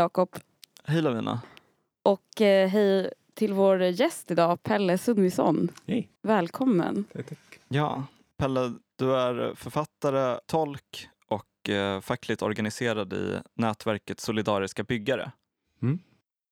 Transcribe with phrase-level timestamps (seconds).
[0.00, 0.36] Jakob.
[0.84, 1.40] Hej Lavina.
[2.02, 5.68] Och eh, hej till vår gäst idag, Pelle Sundvisson.
[5.86, 6.10] Hej.
[6.22, 7.04] Välkommen.
[7.12, 7.60] Tack, tack.
[7.68, 8.04] Ja,
[8.36, 15.32] Pelle, du är författare, tolk och eh, fackligt organiserad i nätverket Solidariska byggare.
[15.82, 15.98] Mm.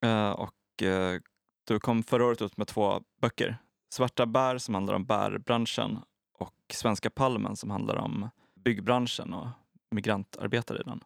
[0.03, 1.21] Eh, och eh,
[1.65, 3.59] du kom förra året ut med två böcker.
[3.91, 5.99] Svarta bär som handlar om bärbranschen
[6.39, 8.31] och Svenska palmen som handlar om
[8.65, 9.49] byggbranschen och
[9.91, 11.01] migrantarbetare i den.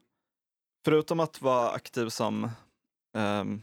[0.85, 2.51] Förutom att vara aktiv som
[3.17, 3.63] ehm,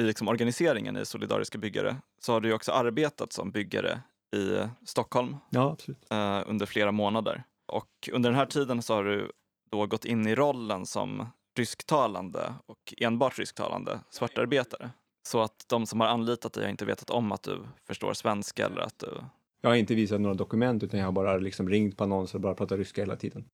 [0.00, 4.00] i liksom organiseringen i Solidariska byggare så har du också arbetat som byggare
[4.36, 5.76] i Stockholm Ja,
[6.10, 7.42] eh, under flera månader.
[7.66, 9.32] Och under den här tiden så har du
[9.70, 14.90] då gått in i rollen som rysktalande och enbart rysktalande svartarbetare.
[15.22, 18.66] Så att de som har anlitat dig har inte vetat om att du förstår svenska
[18.66, 19.20] eller att du...
[19.60, 22.40] Jag har inte visat några dokument utan jag har bara liksom ringt på annonser och
[22.40, 23.44] bara pratat ryska hela tiden.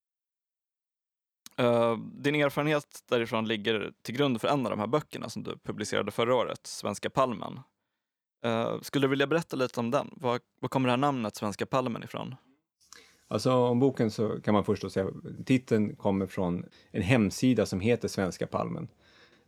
[1.61, 5.59] Uh, din erfarenhet därifrån ligger till grund för en av de här böckerna som du
[5.59, 7.61] publicerade förra året, Svenska palmen.
[8.47, 10.11] Uh, skulle du vilja berätta lite om den?
[10.12, 12.34] Var, var kommer det här namnet Svenska palmen ifrån?
[13.29, 15.07] Alltså om boken så kan man först då säga,
[15.47, 18.89] titeln kommer från en hemsida som heter Svenska palmen.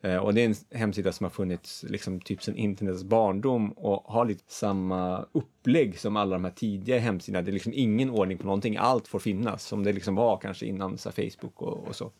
[0.03, 4.03] Eh, och det är en hemsida som har funnits liksom typ sedan internets barndom och
[4.13, 7.43] har lite samma upplägg som alla de här tidiga hemsidorna.
[7.43, 10.67] Det är liksom ingen ordning på någonting, allt får finnas som det liksom var kanske
[10.67, 12.13] innan så Facebook och, och så.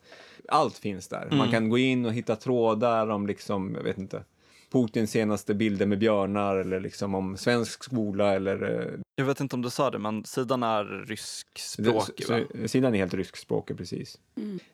[0.49, 1.29] Allt finns där.
[1.33, 4.23] Man kan gå in och hitta trådar om liksom, jag vet inte,
[4.71, 9.57] Putins senaste bilder med björnar eller liksom om svensk skola eller eh, Jag vet inte
[9.57, 12.69] om du sa det, men sidan är ryskspråkig va?
[12.69, 14.19] Sidan är helt ryskspråkig, precis.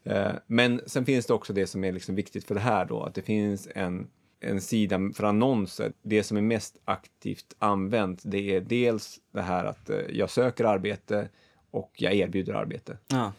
[0.05, 3.03] Eh, Men sen finns det också det som är liksom viktigt för det här då,
[3.03, 4.06] att det finns en,
[4.41, 5.92] en sida för annonser.
[6.03, 10.64] Det som är mest aktivt använt, det är dels det här att eh, jag söker
[10.64, 11.29] arbete
[11.70, 12.98] och jag erbjuder arbete.
[13.06, 13.33] Ja.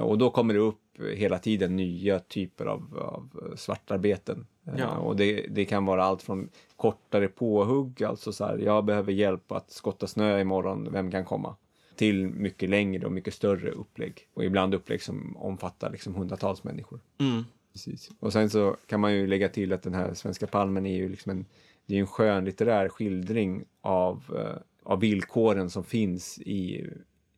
[0.00, 0.80] Och då kommer det upp
[1.14, 4.46] hela tiden nya typer av, av svartarbeten.
[4.66, 4.98] Eh, Ja.
[4.98, 9.52] Och det, det kan vara allt från kortare påhugg, alltså så här, jag behöver hjälp
[9.52, 11.56] att skotta snö imorgon, vem kan komma?
[11.96, 14.28] Till mycket längre och mycket större upplägg.
[14.34, 17.00] Och ibland upplägg som omfattar liksom hundratals människor.
[17.20, 17.44] Mm.
[17.72, 18.10] Precis.
[18.20, 21.08] Och sen så kan man ju lägga till att den här Svenska palmen är ju
[21.08, 21.46] liksom en,
[21.86, 26.90] det är en skönlitterär skildring av, eh, av villkoren som finns i,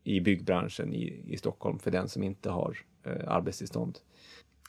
[0.05, 3.99] i byggbranschen i, i Stockholm för den som inte har eh, arbetstillstånd.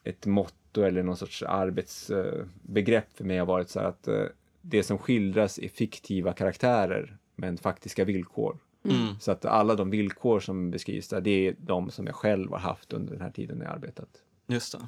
[0.03, 0.25] Ett
[0.69, 4.23] motto eller någon sorts arbetsbegrepp för mig har varit så här att eh,
[4.61, 8.57] det som skildras är fiktiva karaktärer men faktiska villkor.
[8.83, 9.19] Mm.
[9.19, 12.59] Så att alla de villkor som beskrivs där, det är de som jag själv har
[12.59, 14.09] haft under den här tiden när jag arbetat.
[14.47, 14.87] Just det.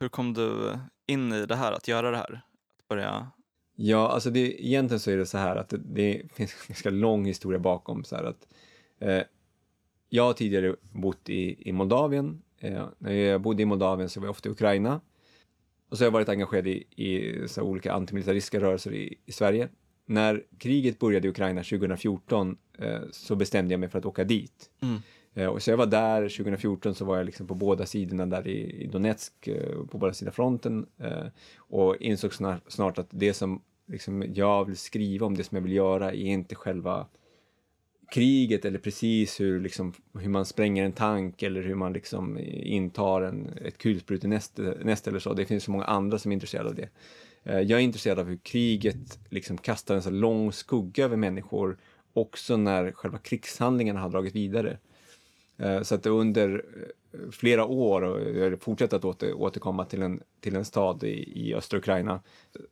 [0.00, 2.40] Hur kom du in i det här, att göra det här?
[2.78, 3.30] Att börja...
[3.76, 6.90] Ja, alltså det, egentligen så är det så här att det, det finns en ganska
[6.90, 8.04] lång historia bakom.
[8.04, 8.46] Så här att,
[8.98, 9.22] eh,
[10.08, 12.42] jag har tidigare bott i, i Moldavien.
[12.64, 15.00] Eh, när jag bodde i Moldavien så var jag ofta i Ukraina.
[15.94, 19.68] Och så har jag varit engagerad i, i så olika antimilitaristiska rörelser i, i Sverige.
[20.06, 24.70] När kriget började i Ukraina 2014 eh, så bestämde jag mig för att åka dit.
[24.82, 25.00] Mm.
[25.34, 28.48] Eh, och så jag var där 2014 så var jag liksom på båda sidorna där
[28.48, 33.34] i, i Donetsk, eh, på båda sidor fronten eh, och insåg snart, snart att det
[33.34, 37.06] som liksom jag vill skriva om, det som jag vill göra är inte själva
[38.10, 43.22] kriget eller precis hur, liksom, hur man spränger en tank eller hur man liksom intar
[43.22, 44.76] en, ett kulsprutenäste
[45.06, 45.34] eller så.
[45.34, 46.88] Det finns så många andra som är intresserade av det.
[47.44, 51.78] Eh, jag är intresserad av hur kriget liksom kastar en så lång skugga över människor
[52.12, 54.78] också när själva krigshandlingarna har dragit vidare.
[55.58, 56.64] Eh, så att under
[57.12, 61.48] eh, flera år, och jag fortsätter att åter, återkomma till en, till en stad i,
[61.48, 62.20] i östra Ukraina,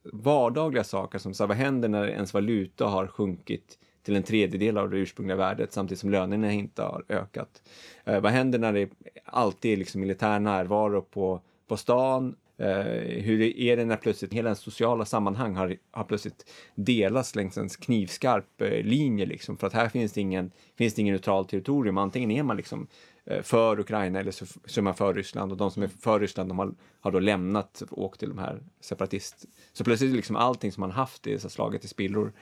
[0.02, 4.78] vardagliga saker som så här, vad händer när ens valuta har sjunkit till en tredjedel
[4.78, 7.62] av det ursprungliga värdet samtidigt som lönerna inte har ökat?
[8.04, 8.90] Eh, vad händer när det
[9.24, 12.34] alltid är liksom militär närvaro på, på stan?
[12.62, 17.58] Eh, hur är det när plötsligt hela ens sociala sammanhang har, har plötsligt delats längs
[17.58, 21.48] en knivskarp eh, linje liksom, för att här finns det ingen, finns det ingen neutralt
[21.48, 21.98] territorium.
[21.98, 22.86] Antingen är man liksom
[23.24, 26.20] eh, för Ukraina eller så, så är man för Ryssland och de som är för
[26.20, 29.44] Ryssland de har, har då lämnat och åkt till de här separatist...
[29.72, 32.32] Så plötsligt är liksom allting som man haft är så slaget i spillror.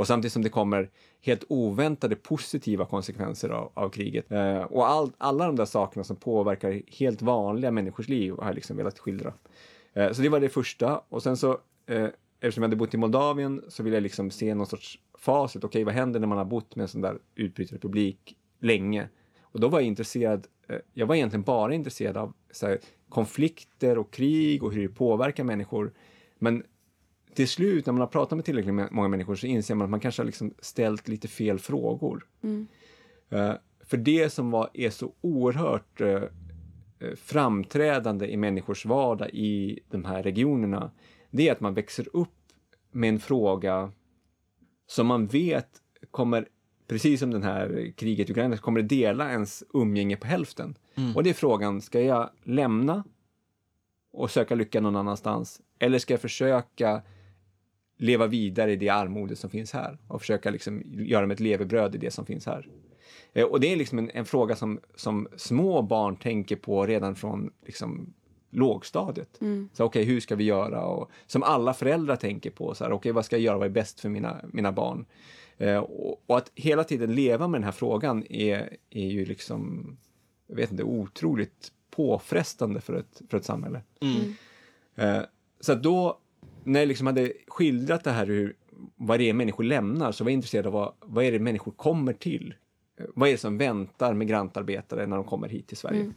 [0.00, 4.32] Och samtidigt som det kommer helt oväntade positiva konsekvenser av, av kriget.
[4.32, 8.54] Eh, och all, alla de där sakerna som påverkar helt vanliga människors liv har jag
[8.54, 9.32] liksom velat skildra.
[9.92, 11.00] Eh, så det var det första.
[11.08, 12.08] Och sen så, eh,
[12.40, 15.64] eftersom jag hade bott i Moldavien så ville jag liksom se någon sorts facit.
[15.64, 19.08] Okej, vad händer när man har bott med en sån där utbrytarrepublik länge?
[19.42, 23.98] Och då var jag intresserad, eh, jag var egentligen bara intresserad av så här, konflikter
[23.98, 25.92] och krig och hur det påverkar människor.
[26.38, 26.62] Men
[27.34, 29.90] till slut, när man har pratat med tillräckligt med- många människor så inser man att
[29.90, 32.26] man kanske har liksom ställt lite fel frågor.
[33.30, 33.52] Eh,
[33.84, 40.04] för det som var, är så oerhört eh, eh, framträdande i människors vardag i de
[40.04, 40.90] här regionerna,
[41.30, 42.28] det är att man växer upp
[42.92, 43.92] med en fråga
[44.86, 45.68] som man vet
[46.10, 46.48] kommer,
[46.86, 50.74] precis som den här kriget i Ukraina, kommer dela ens umgänge på hälften.
[50.94, 51.16] Mm.
[51.16, 53.04] Och det är frågan, ska jag lämna
[54.12, 55.60] och söka lycka någon annanstans?
[55.78, 57.02] Eller ska jag försöka
[58.00, 61.94] leva vidare i det armode som finns här och försöka liksom göra mig ett levebröd
[61.94, 62.68] i det som finns här?
[63.32, 67.14] Eh, Och det är liksom en, en fråga som, som små barn tänker på redan
[67.14, 68.14] från liksom,
[68.50, 69.40] lågstadiet.
[69.40, 69.68] Mm.
[69.72, 70.84] Så okej, hur ska vi göra?
[70.84, 73.58] Och, som alla föräldrar tänker på, så här, okej, vad ska jag göra?
[73.58, 75.06] Vad är bäst för mina, mina barn?
[75.58, 79.96] Eh, och, och att hela tiden leva med den här frågan är, är ju liksom,
[80.46, 83.82] jag vet inte, otroligt påfrestande för ett, för ett samhälle.
[84.00, 84.34] Mm.
[84.96, 85.22] Eh,
[85.60, 86.18] så då,
[86.64, 88.56] när jag liksom hade skildrat det här hur,
[88.96, 91.72] vad det är människor lämnar, så var jag intresserad av vad, vad är det människor
[91.72, 92.54] kommer till?
[93.14, 96.00] Vad är det som väntar migrantarbetare när de kommer hit till Sverige?
[96.00, 96.14] Mm.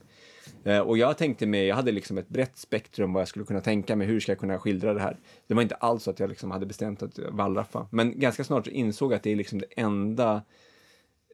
[0.63, 3.61] Eh, och jag tänkte mig, jag hade liksom ett brett spektrum vad jag skulle kunna
[3.61, 5.17] tänka mig, hur ska jag kunna skildra det här?
[5.47, 8.65] Det var inte alls så att jag liksom hade bestämt att wallraffa, men ganska snart
[8.65, 10.41] så insåg jag att det är liksom det enda,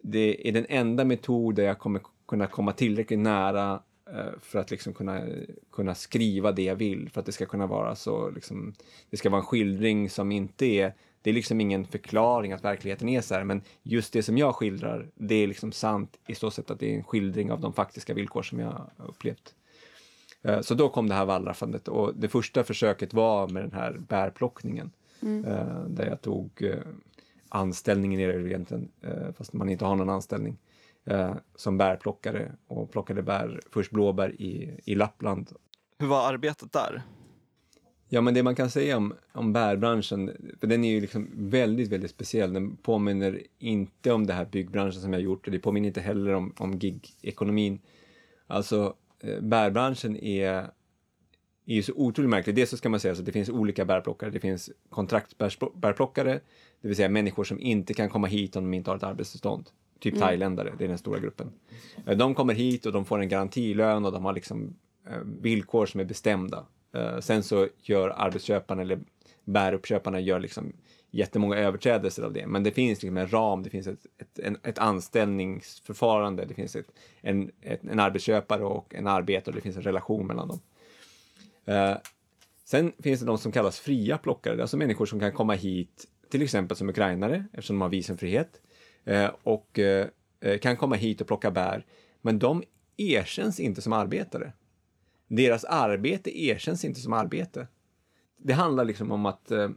[0.02, 3.82] det är den enda metod där jag kommer kunna komma tillräckligt nära
[4.42, 5.22] för att liksom kunna,
[5.72, 8.74] kunna skriva det jag vill, för att det ska kunna vara så, liksom,
[9.10, 13.10] det ska vara en skildring som inte är, det är liksom ingen förklaring att verkligheten
[13.10, 16.52] är så här, men just det som jag skildrar, det är liksom sant i så
[16.52, 19.56] sätt att det är en skildring av de faktiska villkor som jag upplevt.
[20.42, 23.98] Eh, Så då kom det här wallraffandet och det första försöket var med den här
[24.08, 24.92] bärplockningen.
[25.22, 25.46] Mm.
[25.46, 26.80] eh, Där jag tog eh,
[27.50, 30.58] anställningen i det egentligen, eh, fast man inte har någon anställning,
[31.06, 35.52] eh, som bärplockare och plockade bär, först blåbär i, i Lappland.
[36.00, 37.04] Hur var arbetet där?
[38.12, 41.90] Ja, men det man kan säga om, om bärbranschen, för den är ju liksom väldigt,
[41.90, 42.54] väldigt speciell.
[42.54, 46.34] Den påminner inte om det här byggbranschen som jag gjort och det påminner inte heller
[46.34, 47.80] om, om gig-ekonomin.
[48.48, 50.54] Alltså, eh, bärbranschen är,
[51.66, 52.56] är ju så otroligt märklig.
[52.56, 54.30] Dels så ska man säga att det finns olika bärplockare.
[54.30, 56.40] Det finns kontraktsbärplockare,
[56.82, 59.70] det vill säga människor som inte kan komma hit om de inte har ett arbetstillstånd.
[60.00, 60.22] Typ Mm.
[60.28, 61.52] thailändare, det är den stora gruppen.
[62.06, 64.76] Eh, De kommer hit och de får en garantilön och de har liksom
[65.10, 66.66] eh, villkor som är bestämda.
[66.94, 69.00] Eh, sen så gör arbetsköparna eller
[69.44, 70.74] bäruppköparna gör liksom
[71.12, 72.48] jättemånga överträdelser av det.
[72.48, 76.76] Men det finns liksom en ram, det finns ett, ett, en, ett anställningsförfarande, det finns
[76.76, 76.88] ett,
[77.22, 80.60] en, ett, en arbetsköpare och en arbetare det finns en relation mellan dem.
[81.66, 81.96] Eh,
[82.66, 86.42] sen finns det de som kallas fria plockare, alltså människor som kan komma hit, till
[86.42, 88.62] exempel som ukrainare, eftersom de har visumfrihet,
[89.44, 90.08] och eh,
[90.40, 91.86] eh, kan komma hit och plocka bär,
[92.22, 92.64] men de
[92.98, 94.54] erkänns inte som arbetare.
[95.28, 97.68] Deras arbete erkänns inte som arbete.
[98.38, 99.70] Det handlar liksom om att eh,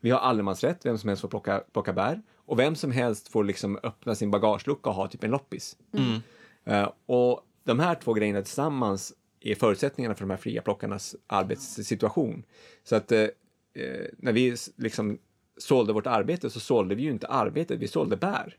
[0.00, 3.44] vi har allemansrätt, vem som helst får plocka, plocka bär och vem som helst får
[3.44, 5.76] liksom öppna sin bagagelucka och ha typ en loppis.
[5.92, 6.20] Mm.
[6.64, 12.42] Eh, och de här två grejerna tillsammans är förutsättningarna för de här fria plockarnas arbetssituation.
[12.84, 13.20] Så att eh,
[13.74, 15.18] eh, när vi liksom
[15.58, 18.56] sålde vårt arbete så sålde vi ju inte arbetet, vi sålde bär.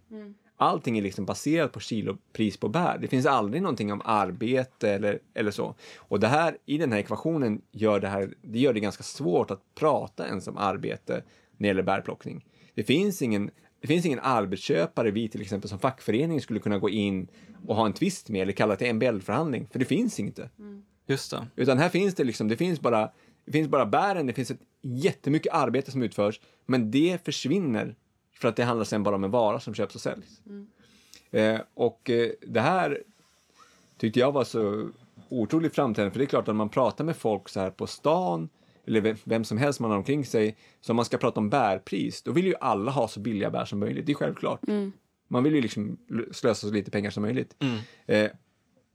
[0.57, 2.97] Allting är liksom baserat på kilopris på bär.
[2.97, 5.75] Det finns aldrig någonting om arbete eller, eller så.
[5.97, 9.51] Och det här, i den här ekvationen gör det här, det gör det ganska svårt
[9.51, 11.23] att prata ens om arbete när
[11.57, 12.45] det gäller bärplockning.
[12.73, 16.89] Det finns ingen, det finns ingen arbetsköpare vi till exempel som fackförening skulle kunna gå
[16.89, 17.27] in
[17.67, 20.49] och ha en tvist med eller kalla till MBL-förhandling, för det finns inte.
[21.07, 21.47] Just det.
[21.55, 23.11] Utan här finns det liksom, det finns bara,
[23.45, 27.95] det finns bara bären, det finns ett jättemycket arbete som utförs, men det försvinner
[28.33, 30.41] för att det handlar sen bara om en vara som köps och säljs.
[31.31, 33.03] Eh, och eh, det här
[33.97, 34.89] tyckte jag var så
[35.29, 38.49] otroligt framträdande, för det är klart att man pratar med folk så här på stan,
[38.85, 42.21] eller vem- som helst man har omkring sig, så om man ska prata om bärpris,
[42.21, 44.67] då vill ju alla ha så billiga bär som möjligt, det är självklart.
[44.67, 44.91] Mm.
[45.27, 45.97] Man vill ju liksom
[46.31, 47.55] slösa så lite pengar som möjligt.
[47.59, 47.77] Mm.
[48.05, 48.31] Eh,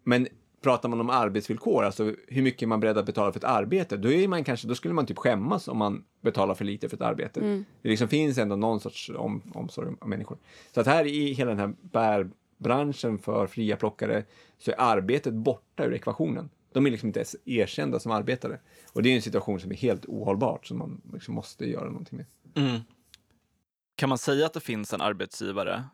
[0.04, 0.28] men
[0.64, 3.96] pratar man om arbetsvillkor, alltså hur mycket man är beredd att betala för ett arbete,
[3.96, 6.96] då, är man kanske, då skulle man typ skämmas om man betalar för lite för
[6.96, 7.40] ett arbete.
[7.40, 7.64] Mm.
[7.82, 10.38] Det liksom finns ändå någon sorts om, omsorg om människor.
[10.72, 14.24] Så att här i hela den här bärbranschen för fria plockare
[14.58, 16.50] så är arbetet borta ur ekvationen.
[16.72, 18.58] De är liksom inte ens erkända som arbetare.
[18.92, 22.16] Och det är en situation som är helt ohållbart som man liksom måste göra någonting
[22.16, 22.26] med.
[22.66, 22.80] Mm.
[23.96, 25.84] Kan man säga att det finns en arbetsgivare?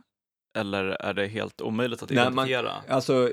[0.54, 2.72] Eller är det helt omöjligt att Nej, man- identifiera?
[2.88, 3.30] Alltså,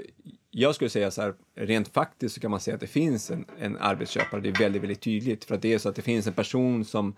[0.52, 3.46] jag skulle säga så här, rent faktiskt så kan man säga att det finns en,
[3.60, 4.42] en arbetsköpare.
[4.42, 5.46] Det är väldigt, väldigt tydligt.
[5.46, 7.16] För att det är så att det finns en person som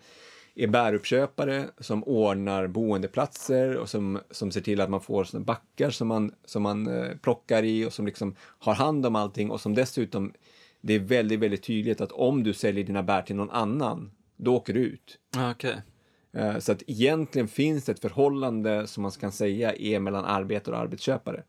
[0.56, 5.89] är bäruppköpare, som ordnar boendeplatser och som, som ser till att man får såna backar
[5.89, 9.62] som man, som man eh, plockar i och som liksom har hand om allting och
[9.62, 10.34] som dessutom,
[10.82, 14.56] det är väldigt, väldigt tydligt att om du säljer dina bär till någon annan, då
[14.56, 15.18] åker du ut.
[15.38, 15.53] Ah.
[15.63, 15.75] Eh,
[16.59, 20.81] Så att egentligen finns det ett förhållande som man kan säga är mellan arbetare och
[20.81, 21.43] arbetsköpare.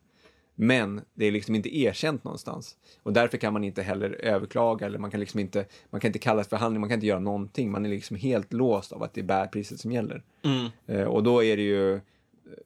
[0.62, 2.76] Men det är liksom inte erkänt någonstans.
[3.02, 6.18] Och därför kan man inte heller överklaga eller man kan liksom inte, man kan inte
[6.18, 7.70] kalla det förhandling, man kan inte göra någonting.
[7.70, 10.22] Man är liksom helt låst av att det är bärpriset som gäller.
[10.42, 10.68] Mm.
[10.86, 12.00] Eh, och då är det ju,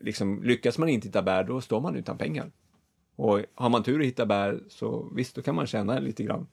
[0.01, 2.51] liksom, lyckas man inte hitta bär, då står man utan pengar.
[3.17, 6.47] Och har man tur att hitta bär, så visst, då kan man tjäna lite grann.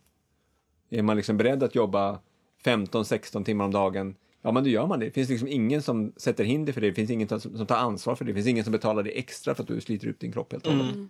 [0.89, 2.19] Är man liksom beredd att jobba
[2.63, 5.05] 15-16 timmar om dagen, ja men då gör man det.
[5.05, 8.15] Det finns liksom ingen som sätter hinder för det, det finns ingen som, tar ansvar
[8.15, 10.31] för det, det finns ingen som betalar det extra för att du sliter ut din
[10.31, 10.95] kropp helt och hållet.
[10.95, 11.09] Mm.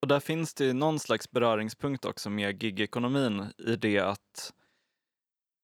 [0.00, 4.52] Och där finns det ju någon slags beröringspunkt också med gigekonomin i det att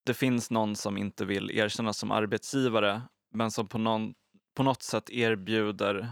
[0.04, 3.02] det finns någon som inte vill erkännas som arbetsgivare
[3.34, 4.14] men som på, någon,
[4.54, 6.08] på något sätt erbjuder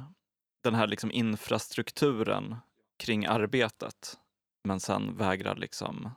[0.62, 2.56] den här liksom infrastrukturen
[2.98, 4.18] kring arbetet
[4.64, 6.10] men sen vägrar liksom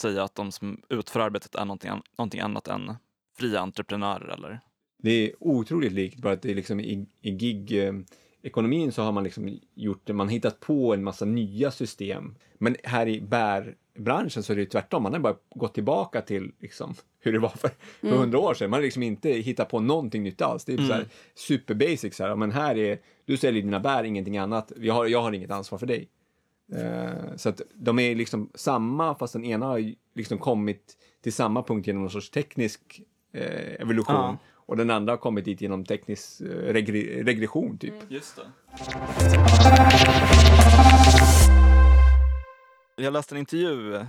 [0.00, 2.96] säga att de som utför arbetet är någonting, någonting annat än
[3.38, 4.60] fria entreprenörer eller
[5.02, 9.24] Det är otroligt likt, bara att det är liksom i, i gig-ekonomin så har man
[9.24, 12.34] liksom gjort det, man hittat på en massa nya system.
[12.58, 16.52] Men här i bärbranschen så är det ju tvärtom, man har bara gått tillbaka till
[16.60, 18.70] liksom hur det var för för hundra år sedan.
[18.70, 20.64] Man har liksom inte hittat på någonting nytt alls.
[20.64, 24.04] Det är så här super basic, så här, men här är, du säljer dina bär,
[24.04, 24.72] ingenting annat.
[24.76, 26.08] Jag har, jag har inget ansvar för dig.
[26.72, 31.62] Eh, så att de är liksom samma, fast den ena har liksom kommit till samma
[31.62, 33.02] punkt genom någon sorts teknisk
[33.38, 34.16] eh, evolution.
[34.16, 34.36] Ja.
[34.54, 37.94] Och den andra har kommit dit genom teknisk eh, regre- regression, typ.
[38.08, 38.52] Just det.
[42.96, 44.06] Jag läste en intervju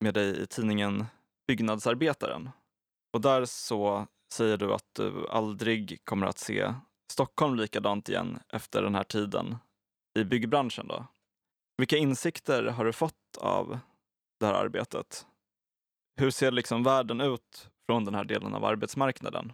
[0.00, 1.04] med dig i tidningen
[1.46, 2.50] Byggnadsarbetaren.
[3.12, 6.74] Och där så säger du att du aldrig kommer att se
[7.12, 9.56] Stockholm likadant igen efter den här tiden
[10.18, 10.88] i byggbranschen.
[10.88, 11.06] Då.
[11.78, 13.78] Vilka insikter har du fått av
[14.40, 15.26] det här arbetet?
[16.16, 19.52] Hur ser liksom världen ut från den här delen av arbetsmarknaden?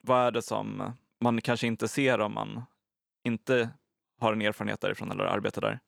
[0.00, 2.62] Vad är det som man kanske inte ser om man
[3.24, 3.70] inte
[4.18, 5.80] har en erfarenhet därifrån eller arbetar där?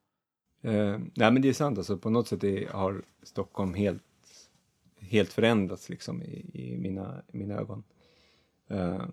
[0.63, 4.03] Eh, nej, men det är sant, alltså, på något sätt är, har Stockholm helt,
[5.01, 7.85] helt förändrats liksom, i, i mina, i mina ögon.
[8.69, 9.05] Eh,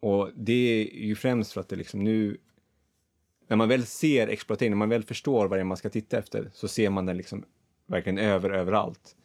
[0.00, 2.36] och det är ju främst för att det liksom nu,
[3.46, 6.18] när man väl ser exploateringen, när man väl förstår vad det är man ska titta
[6.18, 7.44] efter, så ser man den liksom
[7.86, 9.16] verkligen över överallt.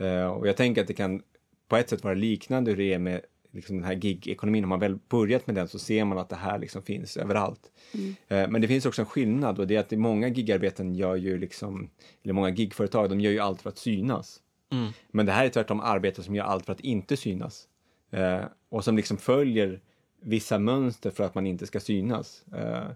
[0.00, 1.22] Uh, och jag tänker att det kan
[1.68, 3.20] på ett sätt vara liknande hur det är med
[3.50, 4.64] liksom den här gig-ekonomin.
[4.64, 7.70] Har man väl börjat med den så ser man att det här liksom finns överallt.
[8.28, 11.16] Eh, Men det finns också en skillnad och det är att det många gigarbeten gör
[11.16, 11.90] ju liksom,
[12.22, 14.40] eller många gigföretag, de gör ju allt för att synas.
[14.72, 14.92] Mm.
[15.10, 17.68] Men det här är tvärtom arbeten som gör allt för att inte synas.
[18.10, 19.80] Eh, och som liksom följer
[20.22, 22.44] vissa mönster för att man inte ska synas.
[22.54, 22.88] Eh,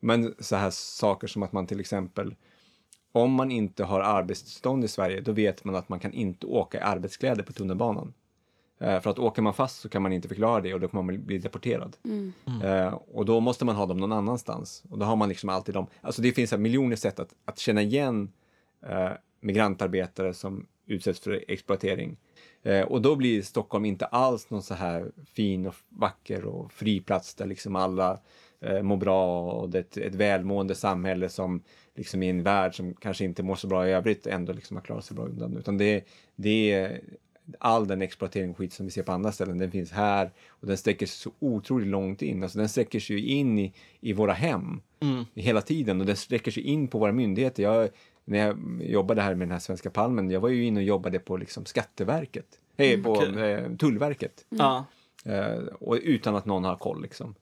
[0.00, 2.34] men så här saker som att man till exempel,
[3.12, 6.78] om man inte har arbetstillstånd i Sverige, då vet man att man kan inte åka
[6.78, 8.14] i arbetskläder på tunnelbanan.
[8.80, 11.12] Eh, för att åker man fast så kan man inte förklara det och då kommer
[11.12, 11.96] man bli deporterad.
[12.64, 14.84] Eh, och då måste man ha dem någon annanstans.
[14.90, 15.86] Och då har man liksom alltid dem.
[16.00, 18.32] Alltså det finns miljoner sätt att, att känna igen
[18.86, 19.10] eh,
[19.40, 22.16] migrantarbetare som utsätts för exploatering.
[22.62, 27.00] Eh, och då blir Stockholm inte alls någon så här fin och vacker och fri
[27.00, 28.20] plats där liksom alla
[28.60, 31.62] eh, mår bra och det är ett, ett välmående samhälle som
[31.94, 34.84] liksom i en värld som kanske inte mår så bra i övrigt ändå liksom har
[34.84, 35.56] klarat sig bra undan.
[35.56, 36.04] Utan det,
[36.36, 37.00] det är
[37.58, 40.66] all den exploatering och skit som vi ser på andra ställen, den finns här och
[40.66, 42.42] den sträcker sig så otroligt långt in.
[42.42, 45.24] Alltså den sträcker sig in i, i våra hem Mm.
[45.34, 47.62] hela tiden och den sträcker sig in på våra myndigheter.
[47.62, 47.88] Jag,
[48.24, 51.18] när jag jobbade här med den här Svenska palmen, jag var ju inne och jobbade
[51.18, 53.52] på liksom Skatteverket, eh, på okej.
[53.52, 54.44] eh, Tullverket.
[54.48, 54.84] Ja.
[55.24, 57.34] Eh, och utan att någon har koll liksom.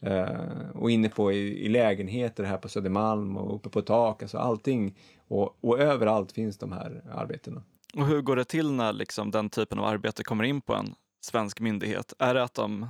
[0.00, 0.26] Eh,
[0.74, 4.94] och inne på i, i lägenheter här på Södermalm och uppe på tak, alltså allting.
[5.28, 7.62] Och, och överallt finns de här arbetena.
[7.96, 10.94] Och hur går det till när liksom den typen av arbete kommer in på en
[11.20, 12.12] svensk myndighet?
[12.18, 12.86] Är det att de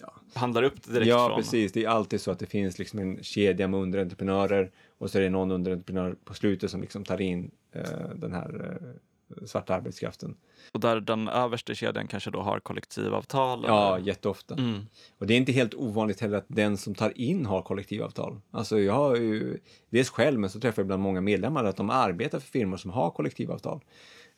[0.00, 0.12] Ja.
[0.34, 1.36] handlar upp det direkt ja, från?
[1.36, 1.72] precis.
[1.72, 5.22] Det är alltid så att det finns liksom en kedja med underentreprenörer och så är
[5.22, 7.82] det någon underentreprenör på slutet som liksom tar in eh,
[8.14, 10.36] den här eh, svarta arbetskraften.
[10.72, 13.64] Och där den översta kedjan kanske då har kollektivavtal?
[13.66, 14.06] Ja, eller?
[14.06, 14.54] jätteofta.
[14.54, 14.86] Mm.
[15.18, 18.40] Och det är inte helt ovanligt heller att den som tar in har kollektivavtal.
[18.50, 19.58] Alltså jag har ju
[19.90, 22.90] dels själv, men så träffar jag ibland många medlemmar att de arbetar för firmor som
[22.90, 23.80] har kollektivavtal.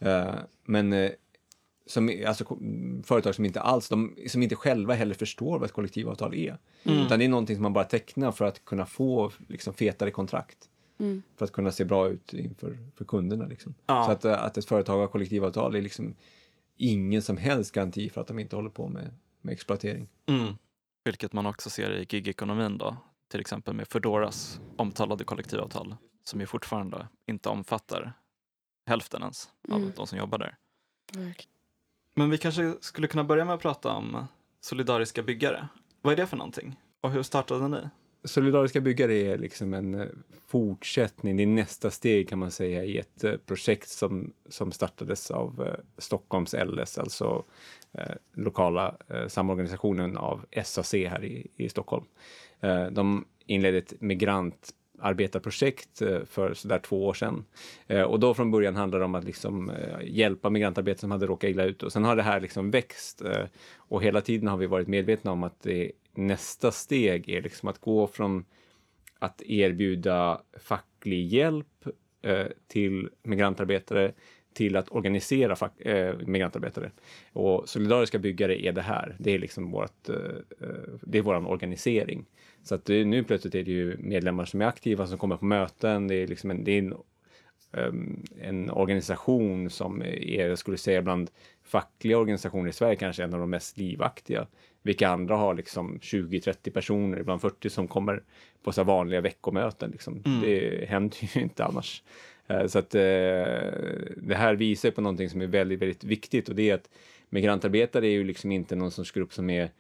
[0.01, 1.11] Eh, men eh,
[1.87, 2.45] som, alltså,
[3.05, 6.59] företag som inte alls, de, som inte själva heller förstår vad ett kollektivavtal är.
[6.83, 6.99] Mm.
[6.99, 10.69] Utan det är någonting som man bara tecknar för att kunna få liksom, fetare kontrakt.
[10.99, 11.23] Mm.
[11.37, 13.47] För att kunna se bra ut inför för kunderna.
[13.47, 13.75] Liksom.
[13.87, 14.05] Ja.
[14.05, 16.15] Så att, eh, att ett företag har kollektivavtal är liksom
[16.77, 20.09] ingen som helst garanti för att de inte håller på med, med exploatering.
[20.27, 20.55] Mm.
[21.05, 22.97] Vilket man också ser i gigekonomin då,
[23.31, 28.13] till exempel med Foodoras omtalade kollektivavtal som ju fortfarande inte omfattar
[28.91, 29.93] hälften ens av Mm.
[29.97, 30.57] de som jobbar där.
[32.15, 34.27] Men vi kanske skulle kunna börja med att prata om
[34.61, 35.69] solidariska byggare.
[36.03, 36.77] Vad är det för någonting?
[37.01, 37.79] Och hur startade ni?
[38.25, 40.07] Solidariska byggare är liksom en eh,
[40.47, 45.31] fortsättning, det är nästa steg kan man säga i ett eh, projekt som, som startades
[45.31, 47.45] av eh, Stockholms LS, alltså
[47.93, 52.05] eh, lokala eh, samorganisationen av SAC här i, i Stockholm.
[52.61, 54.01] Eh, de inledde ett
[55.01, 57.45] migrantarbetarprojekt eh, för sådär två år sedan.
[57.87, 61.27] Eh, och då från början handlade det om att liksom, eh, hjälpa migrantarbetare som hade
[61.27, 61.83] råkat illa ut.
[61.83, 63.23] Och sen har det här liksom växt
[63.77, 67.81] och hela tiden har vi varit medvetna om att det, nästa steg är liksom att
[67.81, 68.45] gå från
[69.19, 71.85] att erbjuda facklig hjälp
[72.69, 74.13] till migrantarbetare
[74.53, 76.91] till att organisera fack, äh, migrantarbetare.
[77.33, 79.17] Och solidariska byggare är det här.
[79.19, 80.17] Det är liksom vårt, äh,
[81.03, 82.27] det är våran organisering.
[82.63, 85.45] Så att det, nu plötsligt är det ju medlemmar som är aktiva, som kommer på
[85.45, 86.09] möten.
[86.09, 86.95] Det är liksom en, det är en,
[87.73, 91.31] um, en organisation som är, jag skulle säga bland
[91.65, 94.47] fackliga organisationer i Sverige kanske en av de mest livaktiga.
[94.83, 98.23] Vilka andra har liksom 20-30 personer, ibland 40 som kommer
[98.63, 99.91] på så vanliga veckomöten.
[99.91, 100.23] Liksom.
[100.27, 100.41] Mm.
[100.41, 102.03] Det händer ju inte annars.
[102.49, 103.01] Eh, Så att eh,
[104.17, 106.91] det här visar på någonting som är väldigt, väldigt viktigt och det är att
[107.29, 109.71] migrantarbetare är ju liksom inte någon sorts grupp som är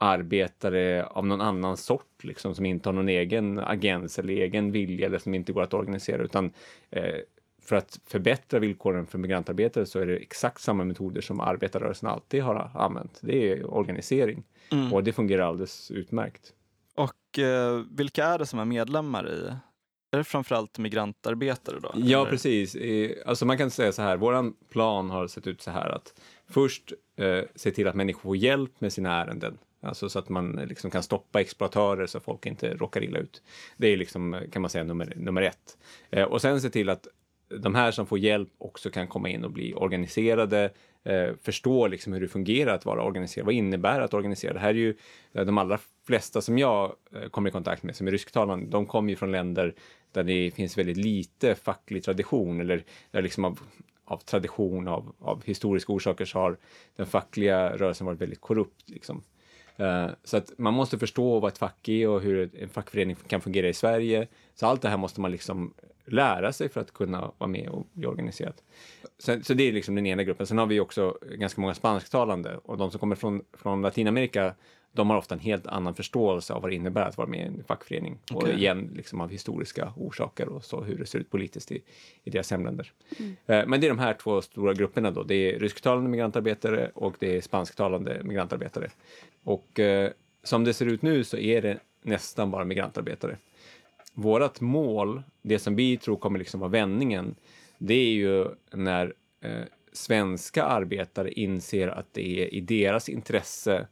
[0.00, 5.06] arbetare av någon annan sort, liksom, som inte har någon egen agens eller egen vilja
[5.06, 6.52] eller som inte går att organisera, utan
[6.90, 7.14] eh,
[7.62, 12.42] för att förbättra villkoren för migrantarbetare så är det exakt samma metoder som arbetarrörelsen alltid
[12.42, 13.18] har använt.
[13.22, 14.92] Det är organisering Mm.
[14.92, 16.52] och det fungerar alldeles utmärkt.
[16.94, 19.52] Och eh, vilka är det som är medlemmar i?
[20.12, 21.92] Är det framförallt migrantarbetare då?
[21.94, 22.30] Ja, eller?
[22.30, 22.76] precis.
[23.26, 26.92] Alltså man kan säga så här, våran plan har sett ut så här att först
[27.16, 29.58] eh, se till att människor får hjälp med sina ärenden.
[29.82, 33.42] Alltså så att man liksom kan stoppa exploatörer så att folk inte råkar illa ut.
[33.76, 35.78] Det är liksom, kan man säga, nummer, nummer ett.
[36.10, 37.06] Eh, och sen se till att
[37.58, 40.70] de här som får hjälp också kan komma in och bli organiserade,
[41.04, 43.46] eh, förstå liksom hur det fungerar att vara organiserad.
[43.46, 44.52] Vad innebär det att organisera?
[44.52, 44.96] Det här är ju
[45.32, 48.86] eh, de allra flesta som jag eh, kommer i kontakt med som är rysktalande, de
[48.86, 49.74] kommer ju från länder
[50.12, 53.60] där det finns väldigt lite facklig tradition eller där liksom av,
[54.04, 56.58] av tradition, av, av historiska orsaker så har
[56.96, 58.90] den fackliga rörelsen varit väldigt korrupt.
[58.90, 59.22] Liksom.
[59.80, 63.40] Eh, Så att man måste förstå vad ett fack är och hur en fackförening kan
[63.40, 64.28] fungera i Sverige.
[64.54, 65.74] Så allt det här måste man liksom
[66.06, 68.62] lära sig för att kunna vara med och bli organiserat.
[69.18, 70.46] Så, så det är liksom den ena gruppen.
[70.46, 74.54] Sen har vi också ganska många spansktalande och de som kommer från, från Latinamerika
[74.92, 77.42] de har ofta en helt annan förståelse av vad det innebär att vara med i
[77.42, 78.18] en fackförening.
[78.32, 78.54] Och Okej.
[78.56, 81.82] igen, liksom av historiska orsaker och så hur det ser ut politiskt i,
[82.24, 82.92] i deras hemländer.
[83.46, 85.22] Eh, Men det är de här två stora grupperna då.
[85.22, 88.90] Det är rysktalande migrantarbetare och det är spansktalande migrantarbetare.
[89.44, 90.10] Och eh,
[90.42, 93.36] som det ser ut nu så är det nästan bara migrantarbetare.
[94.14, 97.34] Vårat mål, det som vi tror kommer liksom vara vändningen,
[97.78, 103.86] det är ju när eh, svenska arbetare inser att det är i deras intresse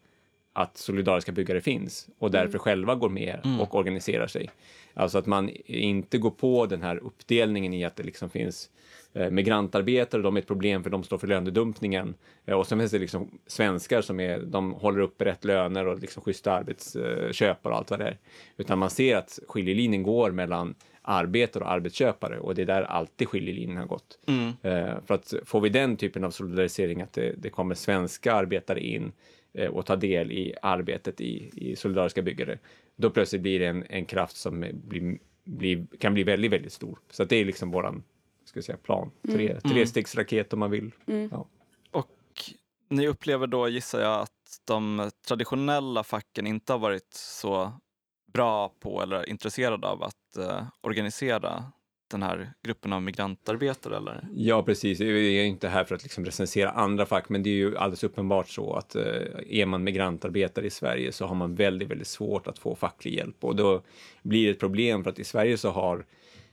[0.53, 4.51] att solidariska byggare finns och därför själva går med och organiserar sig.
[4.95, 8.71] Alltså att man inte går på den här uppdelningen i att det liksom finns
[9.31, 12.15] migrantarbetare, de är ett problem för de står för lönedumpningen.
[12.47, 15.99] Eh, och sen finns det liksom svenskar som är, de håller upp rätt löner och
[15.99, 18.19] liksom schyssta arbetsköpare och allt vad det är.
[18.57, 23.29] Utan man ser att skiljelinjen går mellan arbetare och arbetsköpare och det är där alltid
[23.29, 24.19] skiljelinjen har gått.
[24.27, 24.49] Mm.
[24.63, 28.81] Eh, för att får vi den typen av solidarisering, att det, det kommer svenska arbetare
[28.81, 29.13] in
[29.55, 32.59] eh, och tar del i arbetet i, i solidariska byggare,
[32.97, 36.73] då plötsligt blir det en, en kraft som eh, blir, blir, kan bli väldigt, väldigt
[36.73, 36.99] stor.
[37.11, 38.03] Så det är liksom våran
[38.63, 39.11] ska säga, plan.
[39.33, 40.91] Tre, Trestegsraket om man vill.
[41.31, 41.47] Ja.
[41.91, 42.11] Och
[42.89, 47.73] ni upplever då, gissar jag, att de traditionella facken inte har varit så
[48.33, 51.65] bra på eller intresserade av att eh, organisera
[52.11, 54.29] den här gruppen av migrantarbetare, eller?
[54.35, 55.01] Ja, precis.
[55.01, 58.05] Jag är inte här för att liksom recensera andra fack, men det är ju alldeles
[58.05, 59.03] uppenbart så att eh,
[59.49, 63.45] är man migrantarbetare i Sverige så har man väldigt, väldigt svårt att få facklig hjälp
[63.45, 63.83] och då
[64.23, 66.03] blir det ett problem för att i Sverige så har eh,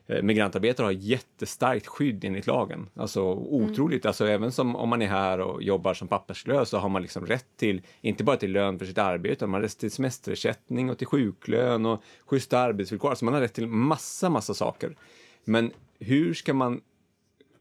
[0.07, 2.89] migrantarbetare har jättestarkt skydd enligt lagen.
[2.95, 6.89] Alltså otroligt, alltså även som om man är här och jobbar som papperslös så har
[6.89, 9.77] man liksom rätt till, inte bara till lön för sitt arbete, utan man har rätt
[9.77, 13.09] till semesterersättning och till sjuklön och schyssta arbetsvillkor.
[13.09, 14.95] Alltså man har rätt till massa, massa saker.
[15.43, 16.81] Men hur ska man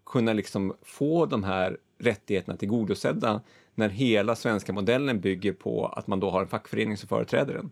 [0.07, 3.41] kunna liksom få de här rättigheterna tillgodosedda
[3.75, 7.71] när hela svenska modellen bygger på att man då har en fackförening som företräder den?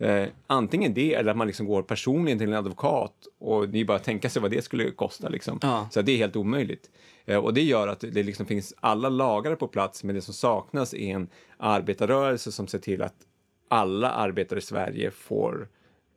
[0.00, 3.84] Eh, antingen det eller att man liksom går personligen till en advokat och det är
[3.84, 5.28] bara att tänka sig vad det skulle kosta.
[5.28, 5.58] Liksom.
[5.62, 5.88] Ja.
[5.90, 6.90] Så det är helt omöjligt.
[7.24, 10.34] Eh, och det gör att det liksom finns alla lagar på plats men det som
[10.34, 13.14] saknas är en arbetarrörelse som ser till att
[13.68, 15.68] alla arbetare i Sverige får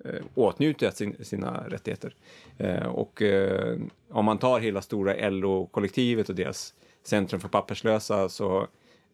[0.06, 2.16] eh, åtnjuta sin, sina rättigheter.
[2.58, 8.68] Eh, och eh, om man tar hela stora LO-kollektivet och deras Centrum för papperslösa så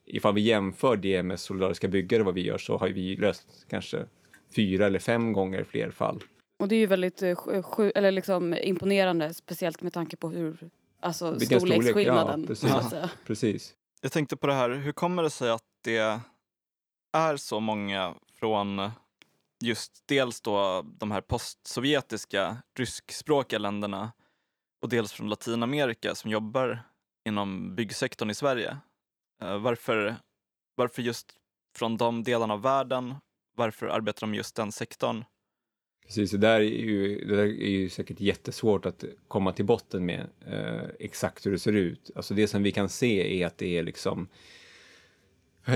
[0.05, 4.05] ifall vi jämför det med solidariska byggare vad vi gör så har vi löst kanske
[4.55, 6.23] fyra eller fem gånger fler fall.
[6.59, 7.37] Och det är ju väldigt eh,
[7.95, 12.41] eller liksom imponerande, speciellt med tanke på hur, alltså Vilken storlek, storleksskillnaden.
[12.41, 12.89] ja, precis.
[12.89, 13.09] säga.
[13.25, 13.73] Precis.
[14.01, 16.19] Jag tänkte på det här, hur kommer det sig att det
[17.13, 18.89] är så många från
[19.63, 24.11] just dels då de här postsovjetiska ryskspråkiga länderna
[24.81, 26.83] och dels från Latinamerika som jobbar
[27.27, 28.77] inom byggsektorn i Sverige.
[29.41, 30.15] Eh, Varför,
[30.75, 31.33] varför just
[31.77, 33.15] från de delarna av världen?
[33.59, 35.23] Varför arbetar de just den sektorn?
[36.05, 40.05] Precis, det där, är ju, det där är ju säkert jättesvårt att komma till botten
[40.05, 42.11] med eh, exakt hur det ser ut.
[42.15, 44.27] Alltså det som vi kan se är att det är liksom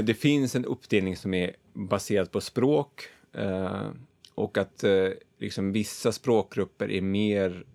[0.04, 3.02] det finns en uppdelning som är baserad på språk
[3.34, 3.90] eh,
[4.36, 7.66] och att eh, liksom vissa språkgrupper är mer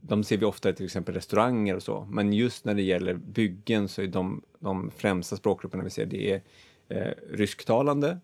[0.00, 3.14] de ser vi ofta i till exempel restauranger och så, men just när det gäller
[3.14, 6.42] byggen så är de, de främsta språkgrupperna vi ser det är
[6.88, 8.18] eh, rysktalande